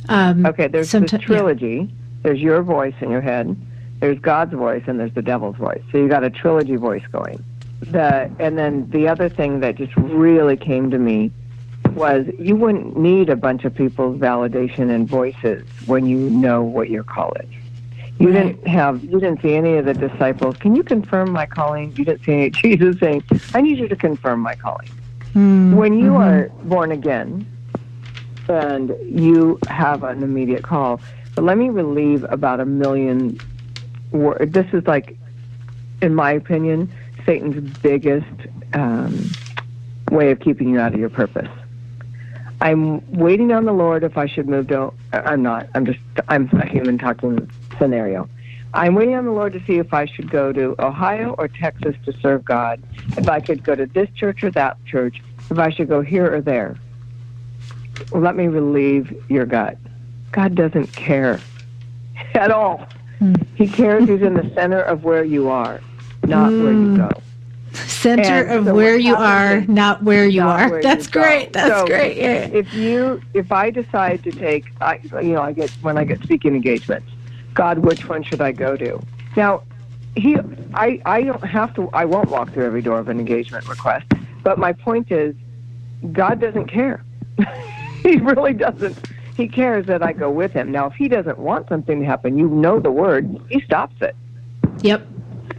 [0.08, 1.90] Um, okay, there's the trilogy.
[1.90, 1.96] Yeah.
[2.22, 3.58] There's your voice in your head.
[4.00, 5.82] There's God's voice, and there's the devil's voice.
[5.92, 7.44] So you got a trilogy voice going.
[7.82, 11.32] The and then the other thing that just really came to me
[11.96, 16.90] was you wouldn't need a bunch of people's validation and voices when you know what
[16.90, 17.50] your call is.
[18.20, 18.48] You right.
[18.48, 20.58] didn't have you didn't see any of the disciples.
[20.58, 21.96] Can you confirm my calling?
[21.96, 24.88] You didn't see any Jesus saying, "I need you to confirm my calling."
[25.30, 25.76] Mm-hmm.
[25.76, 26.22] When you mm-hmm.
[26.22, 27.48] are born again,
[28.48, 31.02] and you have an immediate call.
[31.36, 33.40] But let me relieve about a million.
[34.12, 35.18] Wor- this is like,
[36.02, 36.92] in my opinion,
[37.26, 38.28] Satan's biggest
[38.74, 39.32] um,
[40.12, 41.50] way of keeping you out of your purpose.
[42.64, 44.94] I'm waiting on the Lord if I should move to.
[45.12, 45.68] I'm not.
[45.76, 46.00] I'm just.
[46.28, 48.30] I'm a human talking scenario.
[48.74, 51.96] I'm waiting on the Lord to see if I should go to Ohio or Texas
[52.06, 52.82] to serve God.
[53.18, 55.22] If I could go to this church or that church.
[55.52, 56.78] If I should go here or there
[58.12, 59.78] let me relieve your gut.
[60.32, 61.40] God doesn't care
[62.34, 62.88] at all.
[63.20, 63.46] Mm.
[63.56, 65.82] He cares He's in the center of where you are,
[66.24, 66.98] not where you hmm.
[66.98, 67.10] go.
[68.04, 70.70] Center and of so where you are, not where you not are.
[70.70, 71.54] Where That's you great.
[71.54, 72.18] That's so great.
[72.18, 72.46] Yeah.
[72.46, 76.22] If you, if I decide to take, I, you know, I get when I get
[76.22, 77.10] speaking engagements.
[77.54, 79.00] God, which one should I go to?
[79.36, 79.64] Now,
[80.16, 80.38] he,
[80.74, 81.90] I, I don't have to.
[81.94, 84.06] I won't walk through every door of an engagement request.
[84.44, 85.36] But my point is,
[86.12, 87.04] God doesn't care.
[88.04, 88.98] he really doesn't.
[89.36, 90.72] He cares that I go with him.
[90.72, 94.16] Now, if he doesn't want something to happen, you know the word, he stops it.
[94.82, 95.08] Yep.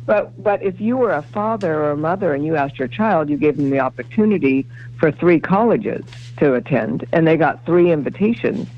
[0.06, 3.30] But but if you were a father or a mother and you asked your child,
[3.30, 4.66] you gave them the opportunity
[4.98, 6.04] for three colleges
[6.38, 8.68] to attend, and they got three invitations.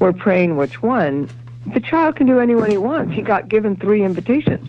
[0.00, 1.30] We're praying which one.
[1.72, 3.14] The child can do anyone he wants.
[3.14, 4.68] He got given three invitations.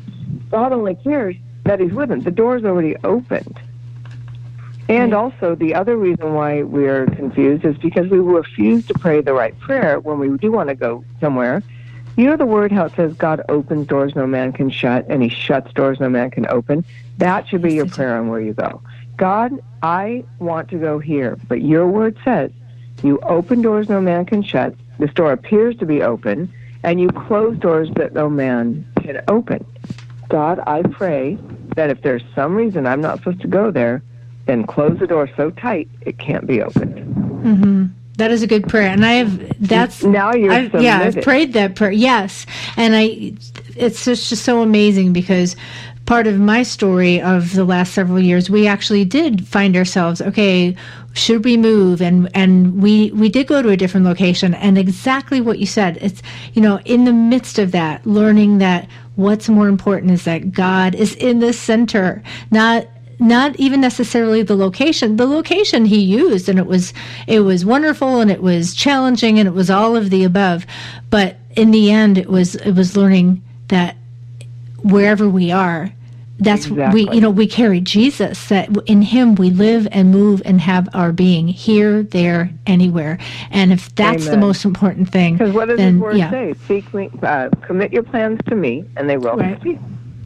[0.52, 2.22] God only cares that he's with him.
[2.22, 3.60] The door's already opened.
[4.88, 9.34] And also, the other reason why we're confused is because we refuse to pray the
[9.34, 11.64] right prayer when we do want to go somewhere.
[12.16, 15.22] You know the word how it says God opens doors no man can shut, and
[15.22, 16.86] He shuts doors no man can open?
[17.18, 18.82] That should be your prayer on where you go.
[19.18, 19.52] God,
[19.82, 22.52] I want to go here, but your word says
[23.04, 24.76] you open doors no man can shut.
[24.98, 26.52] This door appears to be open,
[26.84, 29.66] and you close doors that no man can open.
[30.30, 31.38] God, I pray
[31.76, 34.02] that if there's some reason I'm not supposed to go there,
[34.46, 36.96] then close the door so tight it can't be opened.
[37.44, 37.86] Mm-hmm.
[38.18, 41.54] That is a good prayer, and I have that's now you're I've, yeah I've prayed
[41.54, 41.92] that prayer.
[41.92, 42.46] Yes,
[42.78, 43.34] and I
[43.76, 45.56] it's just, just so amazing because
[46.06, 50.76] part of my story of the last several years we actually did find ourselves okay
[51.16, 52.02] should we move?
[52.02, 54.54] And and we we did go to a different location.
[54.54, 56.22] And exactly what you said it's
[56.54, 60.94] you know in the midst of that learning that what's more important is that God
[60.94, 62.86] is in the center not
[63.20, 66.94] not even necessarily the location the location he used and it was
[67.28, 70.66] it was wonderful and it was challenging and it was all of the above
[71.10, 73.96] but in the end it was it was learning that
[74.84, 75.92] wherever we are
[76.38, 77.06] that's exactly.
[77.06, 80.90] we you know we carry jesus that in him we live and move and have
[80.94, 83.18] our being here there anywhere
[83.52, 84.40] and if that's Amen.
[84.40, 86.30] the most important thing because what does then, his word yeah.
[86.30, 89.62] say seek me uh, commit your plans to me and they will right.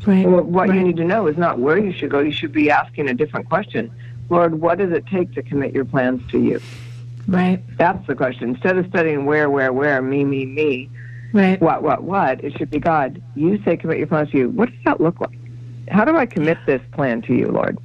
[0.05, 0.25] Right.
[0.25, 0.77] Well, what right.
[0.77, 2.19] you need to know is not where you should go.
[2.19, 3.91] You should be asking a different question.
[4.29, 6.61] Lord, what does it take to commit your plans to you?
[7.27, 7.61] Right.
[7.77, 8.49] That's the question.
[8.49, 10.89] Instead of studying where, where, where, me, me, me,
[11.33, 11.61] right.
[11.61, 13.21] what, what, what, it should be God.
[13.35, 14.49] You say commit your plans to you.
[14.49, 15.37] What does that look like?
[15.89, 17.77] How do I commit this plan to you, Lord?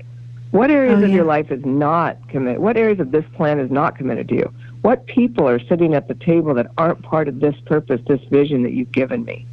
[0.51, 2.61] What areas oh, of your life is not committed?
[2.61, 4.55] What areas of this plan is not committed to you?
[4.83, 8.63] What people are sitting at the table that aren't part of this purpose, this vision
[8.63, 9.47] that you've given me?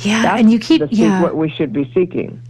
[0.00, 1.22] Yeah, That's and you keep yeah.
[1.22, 2.40] what we should be seeking.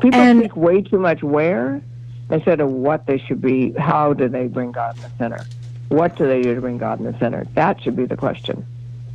[0.00, 1.82] People and, think way too much where
[2.30, 3.72] instead of what they should be.
[3.72, 5.44] How do they bring God in the center?
[5.88, 7.46] What do they do to bring God in the center?
[7.54, 8.66] That should be the question.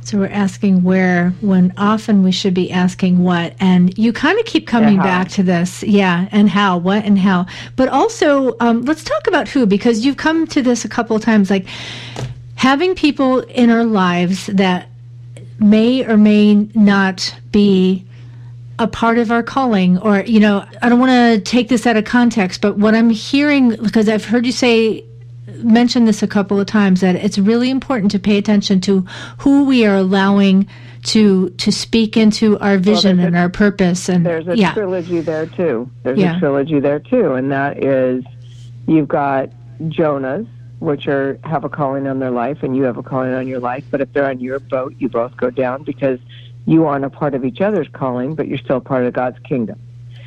[0.02, 3.54] So we're asking where when often we should be asking what.
[3.60, 5.82] And you kind of keep coming back to this.
[5.82, 6.26] Yeah.
[6.32, 7.46] And how, what and how.
[7.76, 11.22] But also, um, let's talk about who, because you've come to this a couple of
[11.22, 11.50] times.
[11.50, 11.66] Like,
[12.54, 14.88] having people in our lives that
[15.60, 18.04] may or may not be
[18.78, 21.96] a part of our calling or you know i don't want to take this out
[21.98, 25.04] of context but what i'm hearing because i've heard you say
[25.62, 29.00] mention this a couple of times that it's really important to pay attention to
[29.38, 30.66] who we are allowing
[31.02, 34.72] to to speak into our vision well, and a, our purpose and there's a yeah.
[34.72, 36.36] trilogy there too there's yeah.
[36.36, 38.24] a trilogy there too and that is
[38.86, 39.50] you've got
[39.88, 40.46] jonah's
[40.80, 43.60] which are have a calling on their life and you have a calling on your
[43.60, 46.18] life but if they're on your boat you both go down because
[46.66, 49.78] you aren't a part of each other's calling, but you're still part of God's kingdom.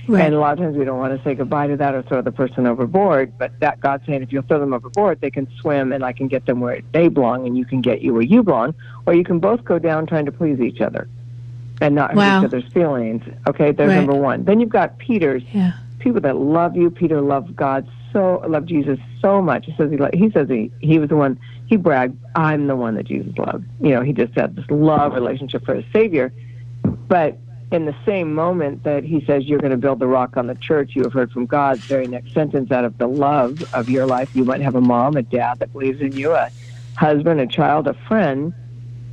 [0.07, 0.25] Right.
[0.25, 2.21] And a lot of times we don't want to say goodbye to that or throw
[2.21, 5.93] the person overboard, but that God's saying if you'll throw them overboard, they can swim
[5.93, 8.43] and I can get them where they belong and you can get you where you
[8.43, 11.07] belong, or you can both go down trying to please each other
[11.79, 12.41] and not wow.
[12.41, 13.23] hurt each other's feelings.
[13.47, 13.95] Okay, there's right.
[13.95, 14.43] number one.
[14.43, 15.71] Then you've got Peter's yeah.
[15.99, 16.91] people that love you.
[16.91, 19.65] Peter loved God so loved Jesus so much.
[19.65, 22.95] He says he he says he he was the one he bragged, I'm the one
[22.95, 23.65] that Jesus loved.
[23.81, 26.31] You know, he just had this love relationship for his Savior.
[26.83, 27.37] But
[27.71, 30.55] in the same moment that he says you're going to build the rock on the
[30.55, 34.05] church, you have heard from God, very next sentence out of the love of your
[34.05, 36.51] life, you might have a mom, a dad that believes in you, a
[36.95, 38.53] husband, a child, a friend,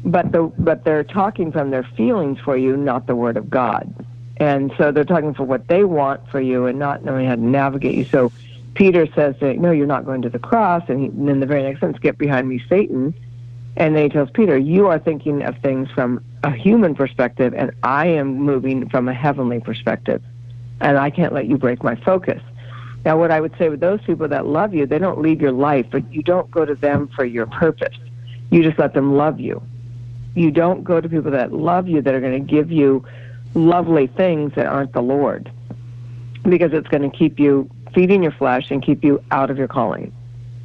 [0.05, 3.93] but the but they're talking from their feelings for you, not the word of God.
[4.37, 7.43] And so they're talking for what they want for you and not knowing how to
[7.43, 8.07] navigate you.
[8.07, 8.33] So
[8.81, 11.45] Peter says, that, "No, you're not going to the cross." And, he, and then the
[11.45, 13.13] very next sentence, "Get behind me, Satan."
[13.77, 17.73] And then he tells Peter, "You are thinking of things from a human perspective, and
[17.83, 20.23] I am moving from a heavenly perspective,
[20.81, 22.41] and I can't let you break my focus."
[23.05, 25.53] Now, what I would say with those people that love you, they don't leave your
[25.53, 27.99] life, but you don't go to them for your purpose.
[28.51, 29.61] You just let them love you.
[30.35, 33.05] You don't go to people that love you that are going to give you
[33.53, 35.53] lovely things that aren't the Lord,
[36.45, 39.69] because it's going to keep you feeding your flesh and keep you out of your
[39.69, 40.13] calling.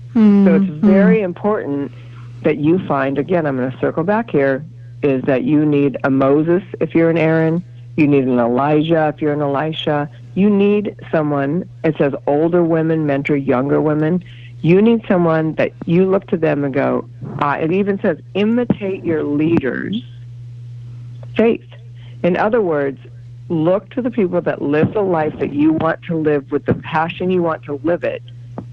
[0.09, 0.45] Mm-hmm.
[0.45, 0.87] So it's mm-hmm.
[0.87, 1.91] very important
[2.43, 4.65] that you find, again, I'm going to circle back here,
[5.01, 7.63] is that you need a Moses if you're an Aaron,
[7.97, 13.05] you need an Elijah if you're an Elisha, you need someone, it says older women
[13.05, 14.23] mentor younger women.
[14.61, 17.07] You need someone that you look to them and go,
[17.39, 20.03] uh, it even says, imitate your leaders'
[21.37, 21.65] faith.
[22.23, 22.99] In other words,
[23.49, 26.73] look to the people that live the life that you want to live with the
[26.73, 28.23] passion you want to live it.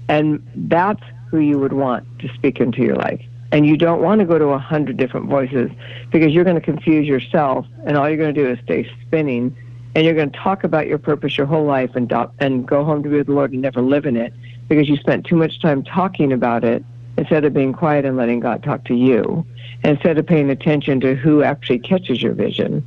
[0.09, 3.21] And that's who you would want to speak into your life.
[3.51, 5.69] And you don't want to go to a hundred different voices
[6.11, 9.55] because you're going to confuse yourself, and all you're going to do is stay spinning,
[9.95, 12.83] and you're going to talk about your purpose your whole life and do- and go
[12.83, 14.33] home to be with the Lord and never live in it
[14.67, 16.83] because you spent too much time talking about it
[17.15, 19.45] instead of being quiet and letting God talk to you,
[19.83, 22.83] instead of paying attention to who actually catches your vision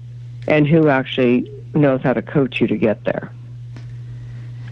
[0.48, 3.32] and who actually knows how to coach you to get there.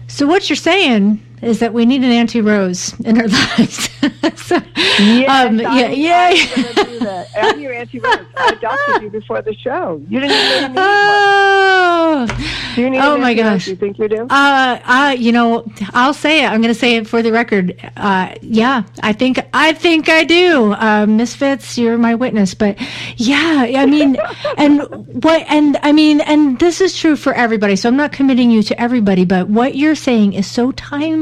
[0.07, 3.89] So what you're saying is that we need an Auntie Rose in our lives.
[4.35, 4.57] so,
[4.97, 6.29] yes, um, yeah, yeah.
[6.29, 7.25] yeah.
[7.37, 8.25] I'm your Auntie Rose.
[8.37, 10.01] I adopted you before the show.
[10.09, 12.27] You didn't even needed oh.
[12.75, 13.67] Do you need oh my gosh!
[13.67, 14.27] You think you do?
[14.29, 16.47] Uh, uh, you know, I'll say it.
[16.47, 17.79] I'm going to say it for the record.
[17.95, 20.73] Uh, yeah, I think I think I do.
[20.73, 22.53] Uh, Misfits, you're my witness.
[22.53, 22.77] But
[23.15, 24.17] yeah, I mean,
[24.57, 24.81] and
[25.23, 25.45] what?
[25.47, 27.77] And I mean, and this is true for everybody.
[27.77, 31.15] So I'm not committing you to everybody, but what you're saying is so timely,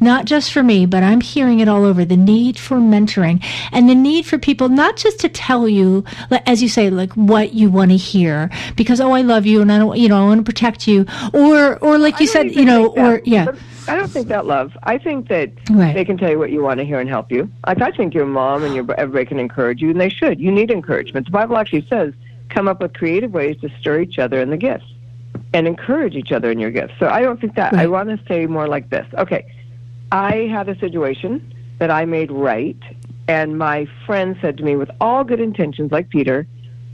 [0.00, 2.04] not just for me, but I'm hearing it all over.
[2.04, 6.04] The need for mentoring and the need for people not just to tell you,
[6.46, 9.72] as you say, like what you want to hear, because oh, I love you, and
[9.72, 12.64] I don't, you know, I want to protect you or or like you said you
[12.64, 13.52] know or yeah
[13.86, 14.76] I don't think that love.
[14.82, 15.94] I think that right.
[15.94, 17.50] they can tell you what you want to hear and help you.
[17.66, 20.38] Like I think your mom and your everybody can encourage you, and they should.
[20.38, 21.24] You need encouragement.
[21.24, 22.12] The Bible actually says,
[22.50, 24.84] "Come up with creative ways to stir each other in the gifts
[25.52, 27.72] and encourage each other in your gifts." So I don't think that.
[27.72, 27.82] Right.
[27.82, 29.06] I want to say more like this.
[29.16, 29.46] Okay,
[30.12, 32.78] I had a situation that I made right,
[33.28, 36.46] and my friend said to me, with all good intentions, like Peter,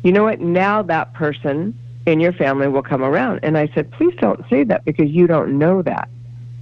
[0.03, 0.41] "You know what?
[0.41, 1.75] Now that person
[2.07, 3.41] in your family will come around.
[3.43, 6.09] And I said, please don't say that because you don't know that.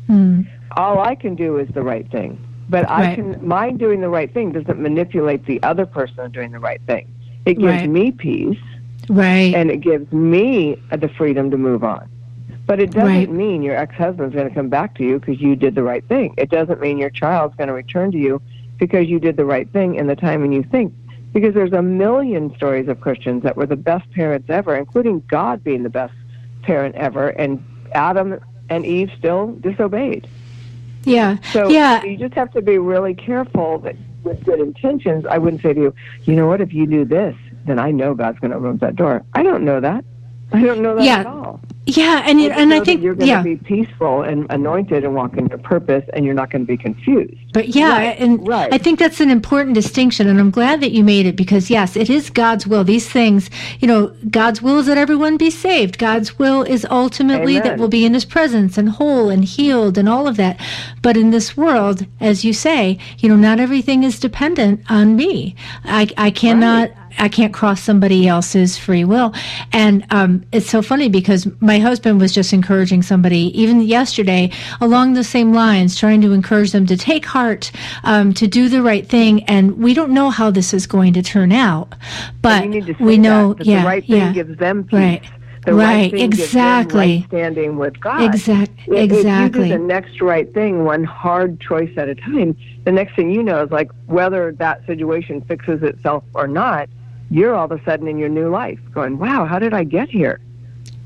[0.08, 0.46] Mm.
[0.76, 2.38] All I can do is the right thing.
[2.68, 3.14] But I right.
[3.16, 7.06] can my doing the right thing doesn't manipulate the other person doing the right thing.
[7.44, 7.90] It gives right.
[7.90, 8.58] me peace.
[9.08, 9.54] Right.
[9.54, 12.08] And it gives me the freedom to move on.
[12.66, 13.30] But it doesn't right.
[13.30, 16.34] mean your ex-husband's going to come back to you because you did the right thing.
[16.38, 18.40] It doesn't mean your child's going to return to you
[18.78, 20.94] because you did the right thing in the time when you think
[21.32, 25.64] because there's a million stories of Christians that were the best parents ever, including God
[25.64, 26.14] being the best
[26.62, 30.28] parent ever, and Adam and Eve still disobeyed.
[31.04, 31.38] Yeah.
[31.52, 32.04] So yeah.
[32.04, 35.26] you just have to be really careful that with good intentions.
[35.26, 37.36] I wouldn't say to you, you know what, if you do this,
[37.66, 39.24] then I know God's going to open up that door.
[39.34, 40.04] I don't know that.
[40.52, 41.20] I don't know that yeah.
[41.20, 41.60] at all.
[41.84, 45.16] Yeah, and Just and I think you're going to yeah, be peaceful and anointed and
[45.16, 47.34] walk in your purpose, and you're not going to be confused.
[47.52, 48.72] But yeah, Right, and right.
[48.72, 51.96] I think that's an important distinction, and I'm glad that you made it because yes,
[51.96, 52.84] it is God's will.
[52.84, 53.50] These things,
[53.80, 55.98] you know, God's will is that everyone be saved.
[55.98, 60.08] God's will is ultimately that we'll be in His presence and whole and healed and
[60.08, 60.60] all of that.
[61.02, 65.56] But in this world, as you say, you know, not everything is dependent on me.
[65.84, 66.92] I I cannot.
[67.18, 69.34] I can't cross somebody else's free will.
[69.72, 74.50] And um, it's so funny because my husband was just encouraging somebody, even yesterday,
[74.80, 77.70] along the same lines, trying to encourage them to take heart,
[78.04, 79.44] um, to do the right thing.
[79.44, 81.94] And we don't know how this is going to turn out,
[82.40, 82.66] but
[83.00, 84.92] we know, that, that yeah, the right thing yeah, gives them peace.
[84.98, 85.22] Right.
[85.64, 86.98] The Right, right thing exactly.
[87.18, 88.22] right standing with God.
[88.22, 89.68] Exact- If- If exactly.
[89.68, 93.30] you do the next right thing, one hard choice at a time, the next thing
[93.30, 96.88] you know is like whether that situation fixes itself or not,
[97.32, 100.10] you're all of a sudden in your new life going, wow, how did I get
[100.10, 100.38] here?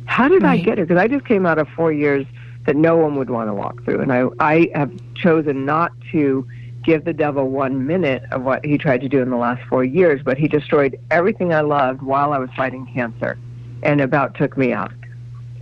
[0.06, 0.86] How did I get here?
[0.86, 2.26] Because I just came out of four years
[2.66, 4.00] that no one would want to walk through.
[4.00, 6.46] And I, I have chosen not to
[6.82, 9.84] give the devil one minute of what he tried to do in the last four
[9.84, 13.38] years, but he destroyed everything I loved while I was fighting cancer
[13.84, 14.92] and about took me out.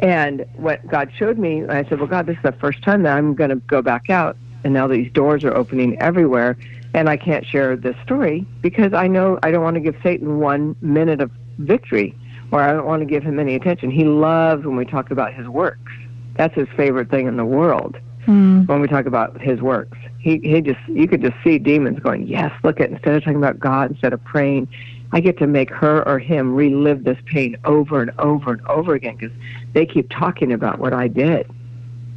[0.01, 3.17] And what God showed me, I said, Well, God, this is the first time that
[3.17, 4.37] I'm going to go back out.
[4.65, 6.57] And now these doors are opening everywhere.
[6.95, 10.39] And I can't share this story because I know I don't want to give Satan
[10.39, 12.17] one minute of victory
[12.53, 13.91] or I don't want to give him any attention.
[13.91, 15.93] He loves when we talk about his works.
[16.37, 19.99] That's his favorite thing in the world Mm, when we talk about his works.
[20.19, 23.37] He he just you could just see demons going, Yes, look at instead of talking
[23.37, 24.69] about God, instead of praying,
[25.13, 28.95] I get to make her or him relive this pain over and over and over
[28.95, 29.37] again because
[29.75, 31.51] they keep talking about what I did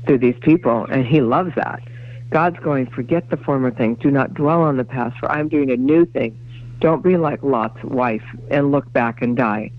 [0.06, 1.82] through these people, and he loves that.
[2.30, 4.00] God's going, forget the former things.
[4.00, 6.38] Do not dwell on the past, for I'm doing a new thing.
[6.80, 9.72] Don't be like Lot's wife and look back and die.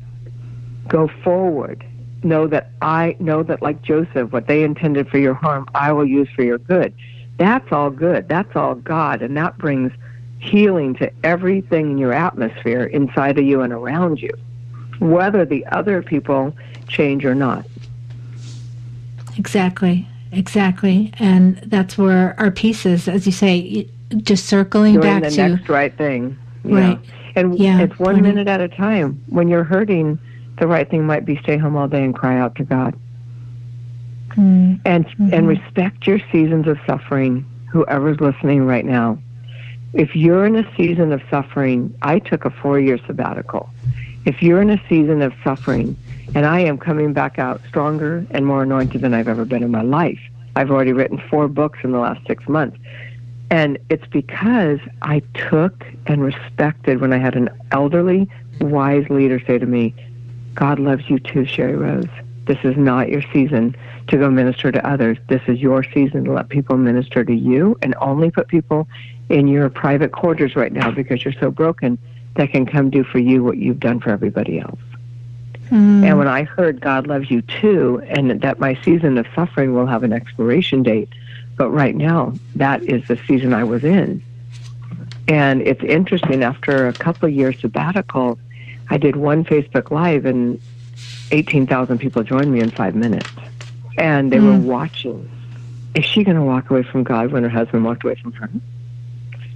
[0.88, 1.84] Go forward.
[2.22, 6.06] Know that I know that, like Joseph, what they intended for your harm, I will
[6.06, 6.92] use for your good.
[7.36, 8.28] That's all good.
[8.28, 9.92] That's all God, and that brings
[10.40, 14.32] healing to everything in your atmosphere inside of you and around you,
[14.98, 16.56] whether the other people
[16.88, 17.64] change or not.
[19.36, 23.88] exactly, exactly, and that's where our pieces, as you say,
[24.22, 26.36] just circling doing back the to next right thing.
[26.64, 26.96] Right.
[26.96, 26.98] know.
[27.36, 28.28] And Yeah, it's one funny.
[28.28, 29.20] minute at a time.
[29.28, 30.18] When you're hurting,
[30.58, 32.94] the right thing might be stay home all day and cry out to God.
[34.36, 35.32] Mm, And Mhm.
[35.32, 39.18] and respect your seasons of suffering, whoever's listening right now.
[39.94, 43.68] If you're in a season of suffering, I took a four year sabbatical.
[44.24, 45.96] If you're in a season of suffering,
[46.34, 49.70] and I am coming back out stronger and more anointed than I've ever been in
[49.70, 50.20] my life.
[50.56, 52.78] I've already written four books in the last six months.
[53.50, 58.28] And it's because I took and respected when I had an elderly,
[58.60, 59.94] wise leader say to me,
[60.54, 62.08] God loves you too, Sheri Rose.
[62.46, 63.76] This is not your season
[64.08, 65.18] to go minister to others.
[65.28, 68.88] This is your season to let people minister to you and only put people
[69.28, 71.98] in your private quarters right now because you're so broken
[72.36, 74.80] that can come do for you what you've done for everybody else.
[75.72, 79.74] Mm, And when I heard God loves you too, and that my season of suffering
[79.74, 81.12] will have an expiration date,
[81.56, 84.22] but right now, that is the season I was in.
[85.28, 88.38] And it's interesting, after a couple of years sabbatical,
[88.90, 90.60] I did one Facebook Live and
[91.30, 93.34] 18,000 people joined me in five minutes.
[93.98, 94.62] And they were Mm.
[94.62, 95.28] watching.
[95.94, 98.50] Is she going to walk away from God when her husband walked away from her?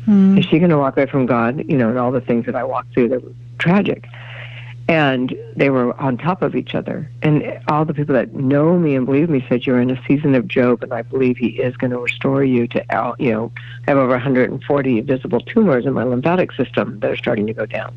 [0.06, 1.64] mm, Is she going to walk away from God?
[1.68, 4.06] You know, and all the things that I walked through that were tragic.
[4.88, 7.08] And they were on top of each other.
[7.22, 10.34] And all the people that know me and believe me said, You're in a season
[10.34, 13.52] of Job, and I believe he is going to restore you to, you know,
[13.86, 17.64] I have over 140 visible tumors in my lymphatic system that are starting to go
[17.64, 17.96] down.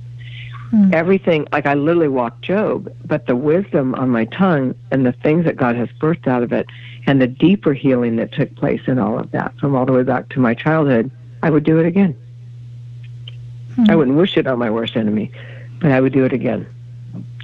[0.69, 0.93] Hmm.
[0.93, 5.45] Everything, like I literally walked Job, but the wisdom on my tongue and the things
[5.45, 6.67] that God has birthed out of it,
[7.07, 10.03] and the deeper healing that took place in all of that, from all the way
[10.03, 11.11] back to my childhood,
[11.43, 12.17] I would do it again.
[13.75, 13.85] Hmm.
[13.89, 15.31] I wouldn't wish it on my worst enemy,
[15.79, 16.67] but I would do it again.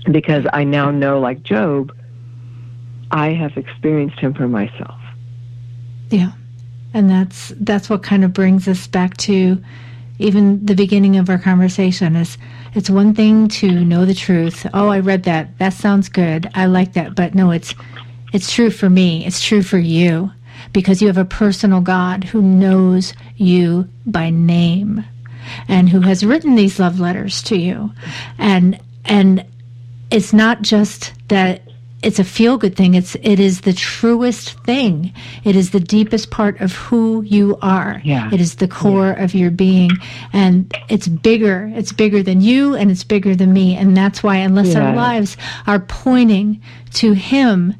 [0.09, 1.95] Because I now know, like Job,
[3.11, 4.99] I have experienced him for myself.
[6.09, 6.31] Yeah.
[6.93, 9.61] And that's that's what kind of brings us back to
[10.19, 12.37] even the beginning of our conversation is
[12.73, 14.67] it's one thing to know the truth.
[14.73, 15.57] Oh, I read that.
[15.57, 16.49] That sounds good.
[16.53, 17.15] I like that.
[17.15, 17.73] But no, it's
[18.33, 19.25] it's true for me.
[19.25, 20.31] It's true for you
[20.73, 25.03] because you have a personal God who knows you by name
[25.67, 27.91] and who has written these love letters to you.
[28.37, 29.45] And and
[30.11, 31.61] it's not just that
[32.03, 36.31] it's a feel good thing it's it is the truest thing it is the deepest
[36.31, 38.29] part of who you are Yeah.
[38.33, 39.91] it is the core of your being
[40.33, 44.37] and it's bigger it's bigger than you and it's bigger than me and that's why
[44.37, 45.37] unless our lives
[45.67, 46.59] are pointing
[46.95, 47.75] to him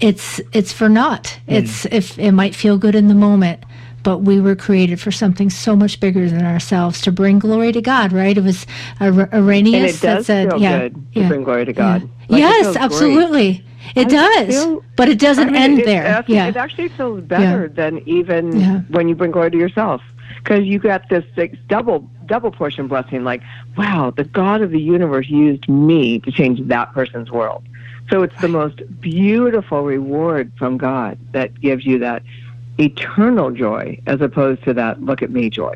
[0.00, 1.24] it's it's for naught.
[1.48, 1.54] Mm.
[1.56, 3.64] It's if it might feel good in the moment,
[4.02, 7.82] but we were created for something so much bigger than ourselves to bring glory to
[7.82, 8.36] God, right?
[8.36, 8.66] It was
[9.00, 12.02] Irenaeus that said, yeah, to yeah, bring glory to God.
[12.02, 12.08] Yeah.
[12.28, 13.52] Like yes, absolutely.
[13.54, 13.64] Great.
[13.96, 16.20] It does, feel, but it doesn't I mean, end it, there.
[16.20, 16.48] It, yeah.
[16.48, 20.02] it actually feels better than even when you bring glory to yourself,
[20.42, 21.24] because you got this
[21.68, 23.24] double double portion blessing.
[23.24, 23.42] Like,
[23.78, 27.64] wow, the God of the universe used me to change that person's world.
[28.10, 32.22] So it's the most beautiful reward from God that gives you that
[32.78, 35.74] eternal joy as opposed to that look at me joy.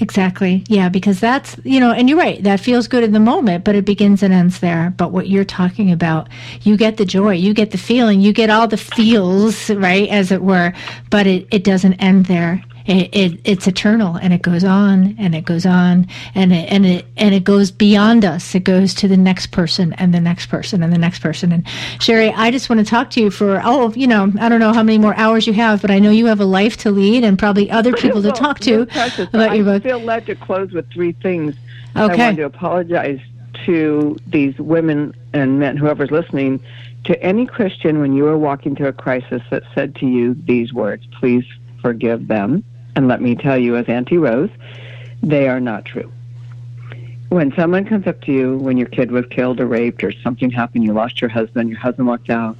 [0.00, 0.64] Exactly.
[0.68, 3.74] Yeah, because that's, you know, and you're right, that feels good in the moment, but
[3.74, 4.94] it begins and ends there.
[4.96, 6.28] But what you're talking about,
[6.62, 10.32] you get the joy, you get the feeling, you get all the feels, right, as
[10.32, 10.72] it were,
[11.10, 15.34] but it, it doesn't end there it, it, it's eternal and it goes on and
[15.34, 18.54] it goes on and it, and it and it goes beyond us.
[18.54, 21.52] It goes to the next person and the next person and the next person.
[21.52, 21.64] And
[21.98, 24.72] Sheri I just want to talk to you for oh you know I don't know
[24.72, 27.24] how many more hours you have but I know you have a life to lead
[27.24, 29.84] and probably other people well, to oh, talk to about I your book.
[29.84, 31.56] I feel led to close with three things.
[31.96, 32.22] Okay.
[32.22, 33.20] I want to apologize
[33.64, 36.60] to these women and men whoever's listening
[37.04, 40.72] to any Christian when you are walking through a crisis that said to you these
[40.72, 41.44] words please
[41.80, 42.64] forgive them
[42.96, 44.50] and let me tell you, as Auntie Rose,
[45.22, 46.10] they are not true.
[47.28, 50.50] When someone comes up to you when your kid was killed or raped or something
[50.50, 52.56] happened, you lost your husband, your husband walked out,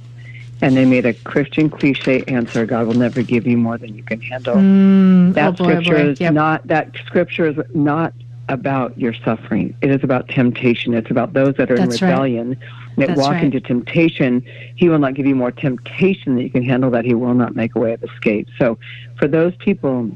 [0.61, 4.03] and they made a Christian cliche answer, God will never give you more than you
[4.03, 4.55] can handle.
[4.55, 6.09] Mm, that oh boy, scripture boy.
[6.11, 6.33] is yep.
[6.33, 8.13] not that scripture is not
[8.49, 9.75] about your suffering.
[9.81, 10.93] It is about temptation.
[10.93, 12.59] It's about those that are That's in rebellion right.
[12.97, 13.43] that That's walk right.
[13.43, 14.45] into temptation.
[14.75, 17.55] He will not give you more temptation that you can handle that he will not
[17.55, 18.47] make a way of escape.
[18.57, 18.77] So
[19.17, 20.11] for those people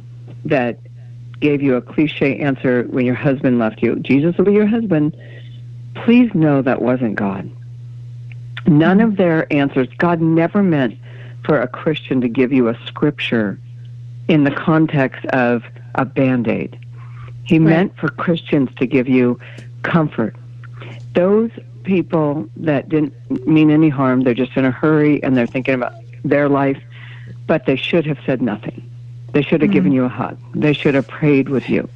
[0.45, 0.79] that
[1.39, 3.95] gave you a cliche answer when your husband left you.
[3.97, 5.15] Jesus will be your husband.
[5.95, 7.49] Please know that wasn't God.
[8.67, 10.97] None of their answers, God never meant
[11.43, 13.59] for a Christian to give you a scripture
[14.27, 15.63] in the context of
[15.95, 16.77] a band aid.
[17.43, 17.67] He right.
[17.67, 19.39] meant for Christians to give you
[19.83, 20.35] comfort.
[21.15, 21.51] Those
[21.83, 25.93] people that didn't mean any harm, they're just in a hurry and they're thinking about
[26.23, 26.81] their life,
[27.47, 28.90] but they should have said nothing.
[29.33, 29.73] They should have mm-hmm.
[29.73, 30.37] given you a hug.
[30.53, 31.89] They should have prayed with you.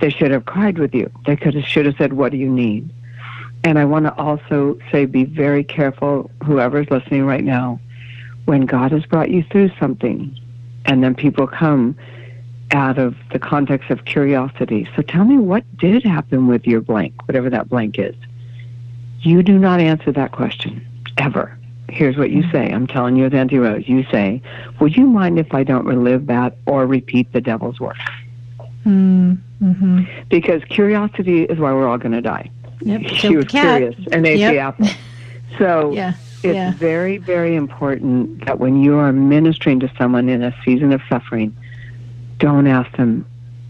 [0.00, 1.10] They should have cried with you.
[1.26, 2.90] They could have should have said, "What do you need?"
[3.64, 7.80] And I want to also say, be very careful, whoever's listening right now,
[8.44, 10.38] when God has brought you through something,
[10.84, 11.96] and then people come
[12.70, 14.88] out of the context of curiosity.
[14.94, 18.14] So tell me what did happen with your blank, whatever that blank is.
[19.20, 20.86] You do not answer that question
[21.16, 21.57] ever
[21.88, 22.70] here's what you say.
[22.70, 23.88] I'm telling you as Auntie Rose.
[23.88, 24.42] You say,
[24.80, 27.96] would you mind if I don't relive that or repeat the devil's work?
[28.86, 30.04] Mm-hmm.
[30.28, 32.50] Because curiosity is why we're all going to die.
[32.80, 33.02] Yep.
[33.08, 34.52] She was curious and ate yep.
[34.52, 34.88] the apple.
[35.58, 36.14] So yeah.
[36.42, 36.72] it's yeah.
[36.74, 41.56] very, very important that when you are ministering to someone in a season of suffering,
[42.38, 43.26] don't ask them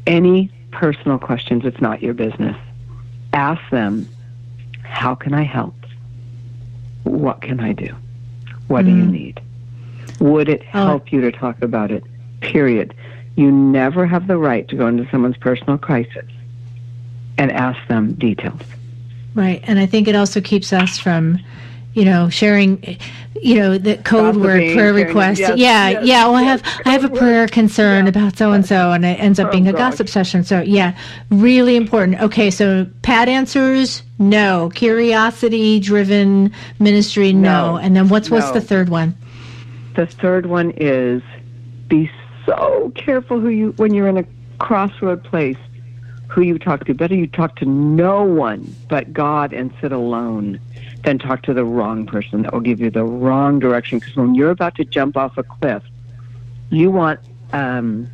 [0.07, 1.65] any personal questions.
[1.65, 2.57] It's not your business.
[3.33, 4.09] Ask them,
[4.83, 5.75] how can I help?
[7.05, 7.95] What can I do?
[8.69, 8.89] What mm.
[8.89, 9.11] do you mm.
[9.11, 9.41] need?
[10.21, 10.87] Would it oh.
[10.87, 11.09] help oh.
[11.11, 12.05] you to talk about it?
[12.41, 12.95] Period.
[13.37, 16.27] You never have the right to go into someone's personal crisis
[17.37, 18.61] and ask them details.
[19.35, 19.63] Right.
[19.65, 21.39] And I think it also keeps us from,
[21.99, 22.97] you know, sharing,
[23.43, 25.41] you know, the code Gossiping, word prayer request.
[25.41, 25.89] Yes, yeah.
[25.89, 26.25] yes, yeah.
[26.27, 28.11] Well, I have, I have a prayer concern yeah.
[28.11, 29.93] about so and so, and it ends up oh, being a gosh.
[29.93, 30.45] gossip session.
[30.45, 30.97] So, yeah,
[31.31, 32.21] really important.
[32.21, 32.53] Okay.
[32.53, 34.71] So, Pat answers no.
[34.75, 37.73] Curiosity driven ministry, no.
[37.73, 37.79] No.
[37.79, 38.55] And then what's, what's No.
[38.55, 39.17] the third one?
[39.97, 41.23] The third one is
[41.89, 42.09] be
[42.47, 44.25] so careful who you when you're in a
[44.59, 45.57] crossroad place
[46.29, 46.95] who you talk to.
[46.95, 50.61] Better you talk to no one but God and sit alone
[51.05, 53.99] than talk to the wrong person that will give you the wrong direction.
[53.99, 55.83] Because when you're about to jump off a cliff,
[56.71, 57.21] you want
[57.53, 58.11] um,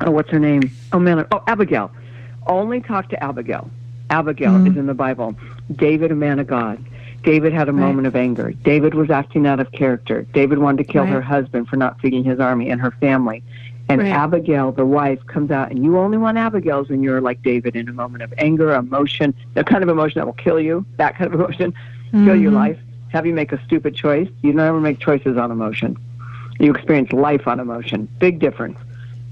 [0.00, 0.74] oh, what's her name?
[0.92, 1.90] Oh man, oh Abigail.
[2.46, 3.70] Only talk to Abigail.
[4.08, 4.70] Abigail Mhm.
[4.70, 5.36] is in the Bible.
[5.76, 6.82] David, a man of God.
[7.22, 7.80] David had a Right.
[7.80, 8.52] moment of anger.
[8.64, 10.26] David was acting out of character.
[10.32, 11.12] David wanted to kill Right.
[11.12, 13.42] her husband for not feeding his army and her family.
[13.90, 14.12] And Right.
[14.12, 17.88] Abigail, the wife, comes out, and you only want Abigail's when you're like David in
[17.88, 21.32] a moment of anger, emotion, the kind of emotion that will kill you, that kind
[21.32, 21.74] of emotion,
[22.12, 22.54] kill your Mhm.
[22.54, 22.78] life,
[23.08, 24.28] have you make a stupid choice.
[24.42, 25.96] You never make choices on emotion.
[26.60, 28.06] You experience life on emotion.
[28.20, 28.78] Big difference.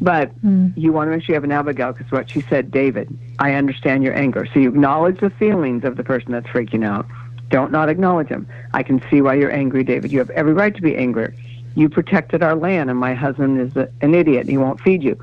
[0.01, 0.73] But Mm.
[0.77, 3.55] you want to make sure you have an Abigail because what she said, David, I
[3.55, 4.47] understand your anger.
[4.53, 7.07] So you acknowledge the feelings of the person that's freaking out.
[7.51, 8.47] Don't not acknowledge them.
[8.75, 10.13] I can see why you're angry, David.
[10.13, 11.33] You have every right to be angry.
[11.79, 14.41] You protected our land, and my husband is a, an idiot.
[14.41, 15.17] and He won't feed you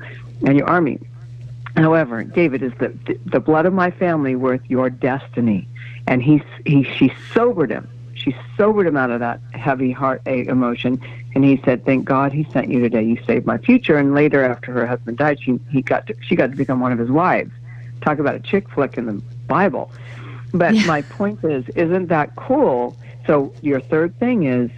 [0.46, 0.98] and your army.
[1.76, 2.88] However, David is the
[3.26, 5.68] the blood of my family worth your destiny,
[6.06, 7.86] and he he she sobered him.
[8.14, 10.98] She sobered him out of that heavy heart emotion.
[11.34, 13.02] And he said, "Thank God he sent you today.
[13.02, 16.36] You saved my future." And later, after her husband died, she he got to, she
[16.36, 17.52] got to become one of his wives.
[18.00, 19.92] Talk about a chick flick in the Bible.
[20.54, 20.86] But yeah.
[20.86, 22.96] my point is, isn't that cool?
[23.26, 24.70] So your third thing is,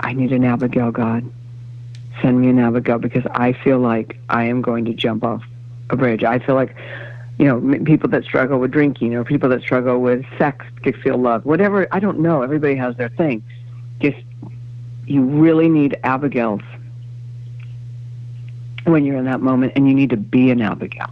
[0.00, 1.30] I need an Abigail, God.
[2.22, 5.42] Send me an Abigail because I feel like I am going to jump off
[5.90, 6.24] a bridge.
[6.24, 6.74] I feel like
[7.38, 11.16] you know, people that struggle with drinking or people that struggle with sex to feel
[11.16, 11.86] love, whatever.
[11.92, 12.42] I don't know.
[12.42, 13.44] Everybody has their thing.
[14.00, 14.18] Just
[15.06, 16.62] you really need Abigail's
[18.84, 21.10] when you're in that moment, and you need to be an Abigail.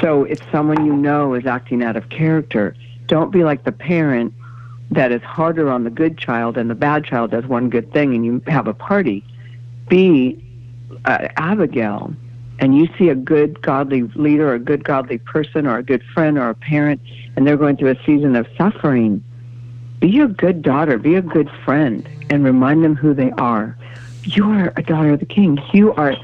[0.00, 2.76] So if someone you know is acting out of character,
[3.06, 4.34] don't be like the parent
[4.90, 8.14] that is harder on the good child and the bad child does one good thing
[8.14, 9.24] and you have a party.
[9.88, 10.42] Be
[11.04, 12.14] uh, Abigail
[12.58, 16.02] and you see a good godly leader or a good godly person or a good
[16.14, 17.00] friend or a parent
[17.36, 19.22] and they're going through a season of suffering,
[20.00, 23.77] be a good daughter, be a good friend, and remind them who they are.
[24.28, 25.58] You are a daughter of the king.
[25.72, 26.14] You are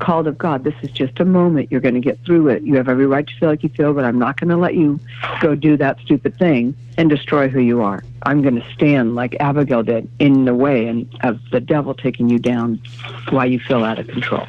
[0.00, 0.64] called of God.
[0.64, 1.70] This is just a moment.
[1.70, 2.64] You're going to get through it.
[2.64, 4.74] You have every right to feel like you feel, but I'm not going to let
[4.74, 4.98] you
[5.40, 8.02] go do that stupid thing and destroy who you are.
[8.24, 12.28] I'm going to stand like Abigail did in the way and of the devil taking
[12.28, 12.82] you down
[13.30, 14.48] while you feel out of control.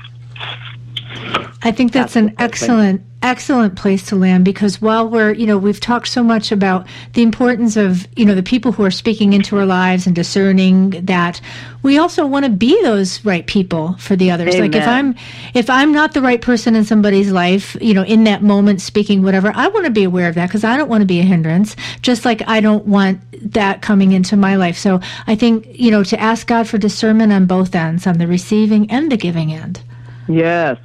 [1.63, 5.57] I think that's, that's an excellent excellent place to land because while we're, you know,
[5.57, 9.31] we've talked so much about the importance of, you know, the people who are speaking
[9.31, 11.39] into our lives and discerning that
[11.83, 14.55] we also want to be those right people for the others.
[14.55, 14.71] Amen.
[14.71, 15.15] Like if I'm
[15.53, 19.23] if I'm not the right person in somebody's life, you know, in that moment speaking
[19.23, 21.23] whatever, I want to be aware of that because I don't want to be a
[21.23, 23.21] hindrance, just like I don't want
[23.53, 24.77] that coming into my life.
[24.77, 28.27] So I think, you know, to ask God for discernment on both ends, on the
[28.27, 29.81] receiving and the giving end.
[30.27, 30.77] Yes.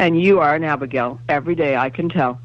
[0.00, 2.40] And you are an Abigail every day, I can tell.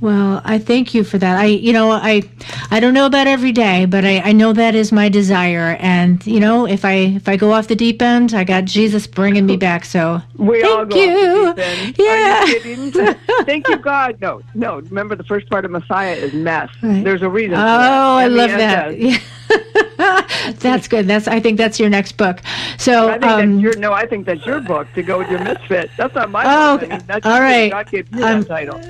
[0.00, 1.38] Well, I thank you for that.
[1.38, 2.22] I, you know, I,
[2.70, 5.76] I don't know about every day, but I, I know that is my desire.
[5.78, 9.06] And you know, if I if I go off the deep end, I got Jesus
[9.06, 9.84] bringing me back.
[9.84, 11.48] So we thank all go you.
[11.48, 12.96] off the deep end.
[12.96, 13.12] Yeah.
[13.44, 14.18] thank you, God.
[14.22, 14.80] No, no.
[14.80, 16.70] Remember, the first part of Messiah is mess.
[16.82, 17.04] Right.
[17.04, 17.56] There's a reason.
[17.56, 18.98] Oh, I love that.
[18.98, 19.18] Yeah.
[20.60, 21.08] that's good.
[21.08, 22.40] That's I think that's your next book.
[22.78, 23.92] So I think um, that's your no.
[23.92, 25.90] I think that's your book to go with your misfit.
[25.98, 26.44] That's not my.
[26.46, 26.90] Oh, book.
[26.90, 27.70] I mean, that's all right.
[27.70, 28.80] God gave you um, title.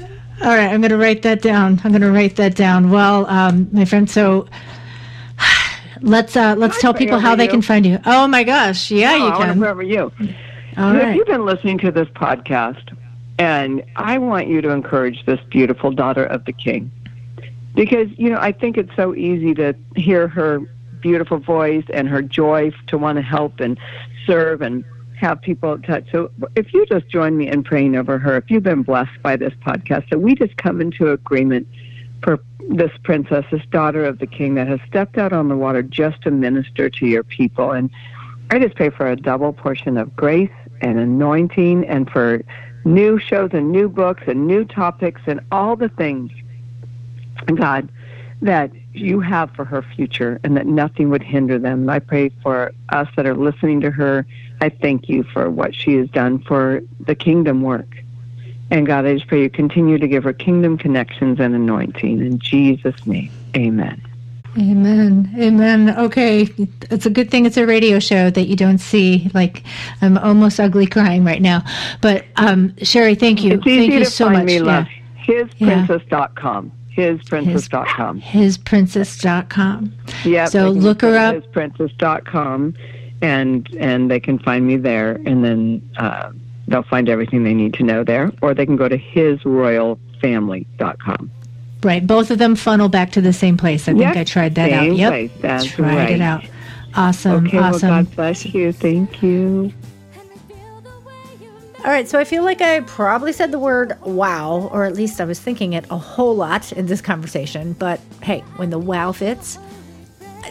[0.42, 1.80] All right, I'm going to write that down.
[1.84, 2.90] I'm going to write that down.
[2.90, 4.48] Well, um, my friend, so
[6.00, 7.98] let's uh, let's I tell people how they can find you.
[8.06, 9.60] Oh my gosh, yeah, no, you can.
[9.60, 10.10] Wherever you.
[10.78, 12.96] All if you've been listening to this podcast,
[13.38, 16.90] and I want you to encourage this beautiful daughter of the King,
[17.74, 20.60] because you know I think it's so easy to hear her
[21.02, 23.78] beautiful voice and her joy to want to help and
[24.26, 24.84] serve and
[25.20, 26.06] have people touch.
[26.10, 29.36] So if you just join me in praying over her, if you've been blessed by
[29.36, 31.68] this podcast, so we just come into agreement
[32.22, 32.40] for
[32.70, 36.22] this princess, this daughter of the king that has stepped out on the water just
[36.22, 37.72] to minister to your people.
[37.72, 37.90] And
[38.50, 40.50] I just pray for a double portion of grace
[40.80, 42.42] and anointing and for
[42.84, 46.30] new shows and new books and new topics and all the things,
[47.54, 47.90] God,
[48.42, 51.82] that you have for her future and that nothing would hinder them.
[51.82, 54.26] And I pray for us that are listening to her.
[54.60, 57.96] I thank you for what she has done for the kingdom work.
[58.70, 62.20] And God, I just pray you continue to give her kingdom connections and anointing.
[62.20, 64.00] In Jesus' name, amen.
[64.58, 65.32] Amen.
[65.38, 65.96] Amen.
[65.96, 66.48] Okay.
[66.90, 69.30] It's a good thing it's a radio show that you don't see.
[69.32, 69.62] Like,
[70.02, 71.62] I'm almost ugly crying right now.
[72.00, 73.52] But, um, Sheri, thank you.
[73.52, 74.46] It's easy thank to you so find much.
[74.46, 74.86] Me, love.
[75.28, 75.44] Yeah.
[75.86, 78.20] Hisprincess.com hisprincess.com.
[78.20, 79.92] His, hisprincess.com.
[80.24, 80.44] Yeah.
[80.46, 81.36] So look her up.
[81.36, 82.74] Hisprincess.com,
[83.22, 86.32] and and they can find me there, and then uh,
[86.68, 91.30] they'll find everything they need to know there, or they can go to hisroyalfamily.com.
[91.82, 92.06] Right.
[92.06, 93.88] Both of them funnel back to the same place.
[93.88, 94.16] I think yep.
[94.16, 94.96] I tried that same out.
[94.96, 95.10] Yep.
[95.10, 95.30] Place.
[95.40, 96.10] That's tried right.
[96.10, 96.44] it out.
[96.94, 97.46] Awesome.
[97.46, 97.88] Okay, awesome.
[97.88, 98.72] Well, God bless you.
[98.72, 99.72] Thank you.
[101.82, 105.18] All right, so I feel like I probably said the word wow, or at least
[105.18, 107.72] I was thinking it a whole lot in this conversation.
[107.72, 109.58] But hey, when the wow fits,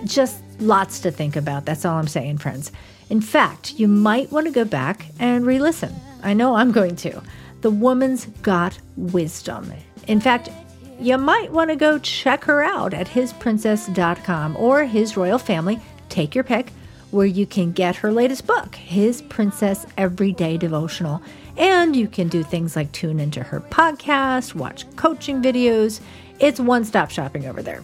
[0.05, 1.65] just lots to think about.
[1.65, 2.71] That's all I'm saying, friends.
[3.11, 5.93] In fact, you might want to go back and re listen.
[6.23, 7.21] I know I'm going to.
[7.61, 9.71] The woman's got wisdom.
[10.07, 10.49] In fact,
[10.99, 15.79] you might want to go check her out at hisprincess.com or his royal family.
[16.09, 16.71] Take your pick
[17.11, 21.21] where you can get her latest book, His Princess Everyday Devotional.
[21.57, 25.99] And you can do things like tune into her podcast, watch coaching videos.
[26.39, 27.83] It's one stop shopping over there.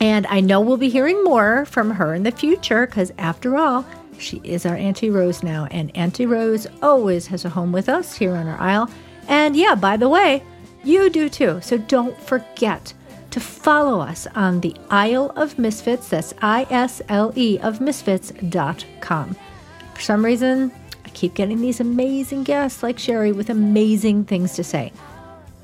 [0.00, 3.86] And I know we'll be hearing more from her in the future because, after all,
[4.18, 5.66] she is our Auntie Rose now.
[5.70, 8.90] And Auntie Rose always has a home with us here on our aisle.
[9.28, 10.42] And yeah, by the way,
[10.84, 11.60] you do too.
[11.62, 12.92] So don't forget
[13.36, 16.08] to follow us on the Isle of Misfits.
[16.08, 19.36] That's I S L E of Misfits.com.
[19.92, 20.72] For some reason,
[21.04, 24.90] I keep getting these amazing guests like Sheri with amazing things to say.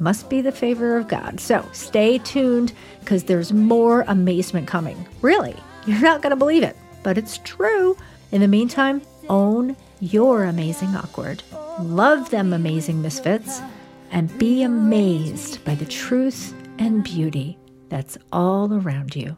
[0.00, 1.40] Must be the favor of God.
[1.40, 5.06] So stay tuned because there's more amazement coming.
[5.22, 5.56] Really,
[5.86, 7.96] you're not going to believe it, but it's true.
[8.32, 9.00] In the meantime,
[9.30, 11.42] own your amazing awkward.
[11.80, 13.62] Love them, amazing misfits,
[14.10, 17.56] and be amazed by the truth and beauty
[17.92, 19.36] that's all around you.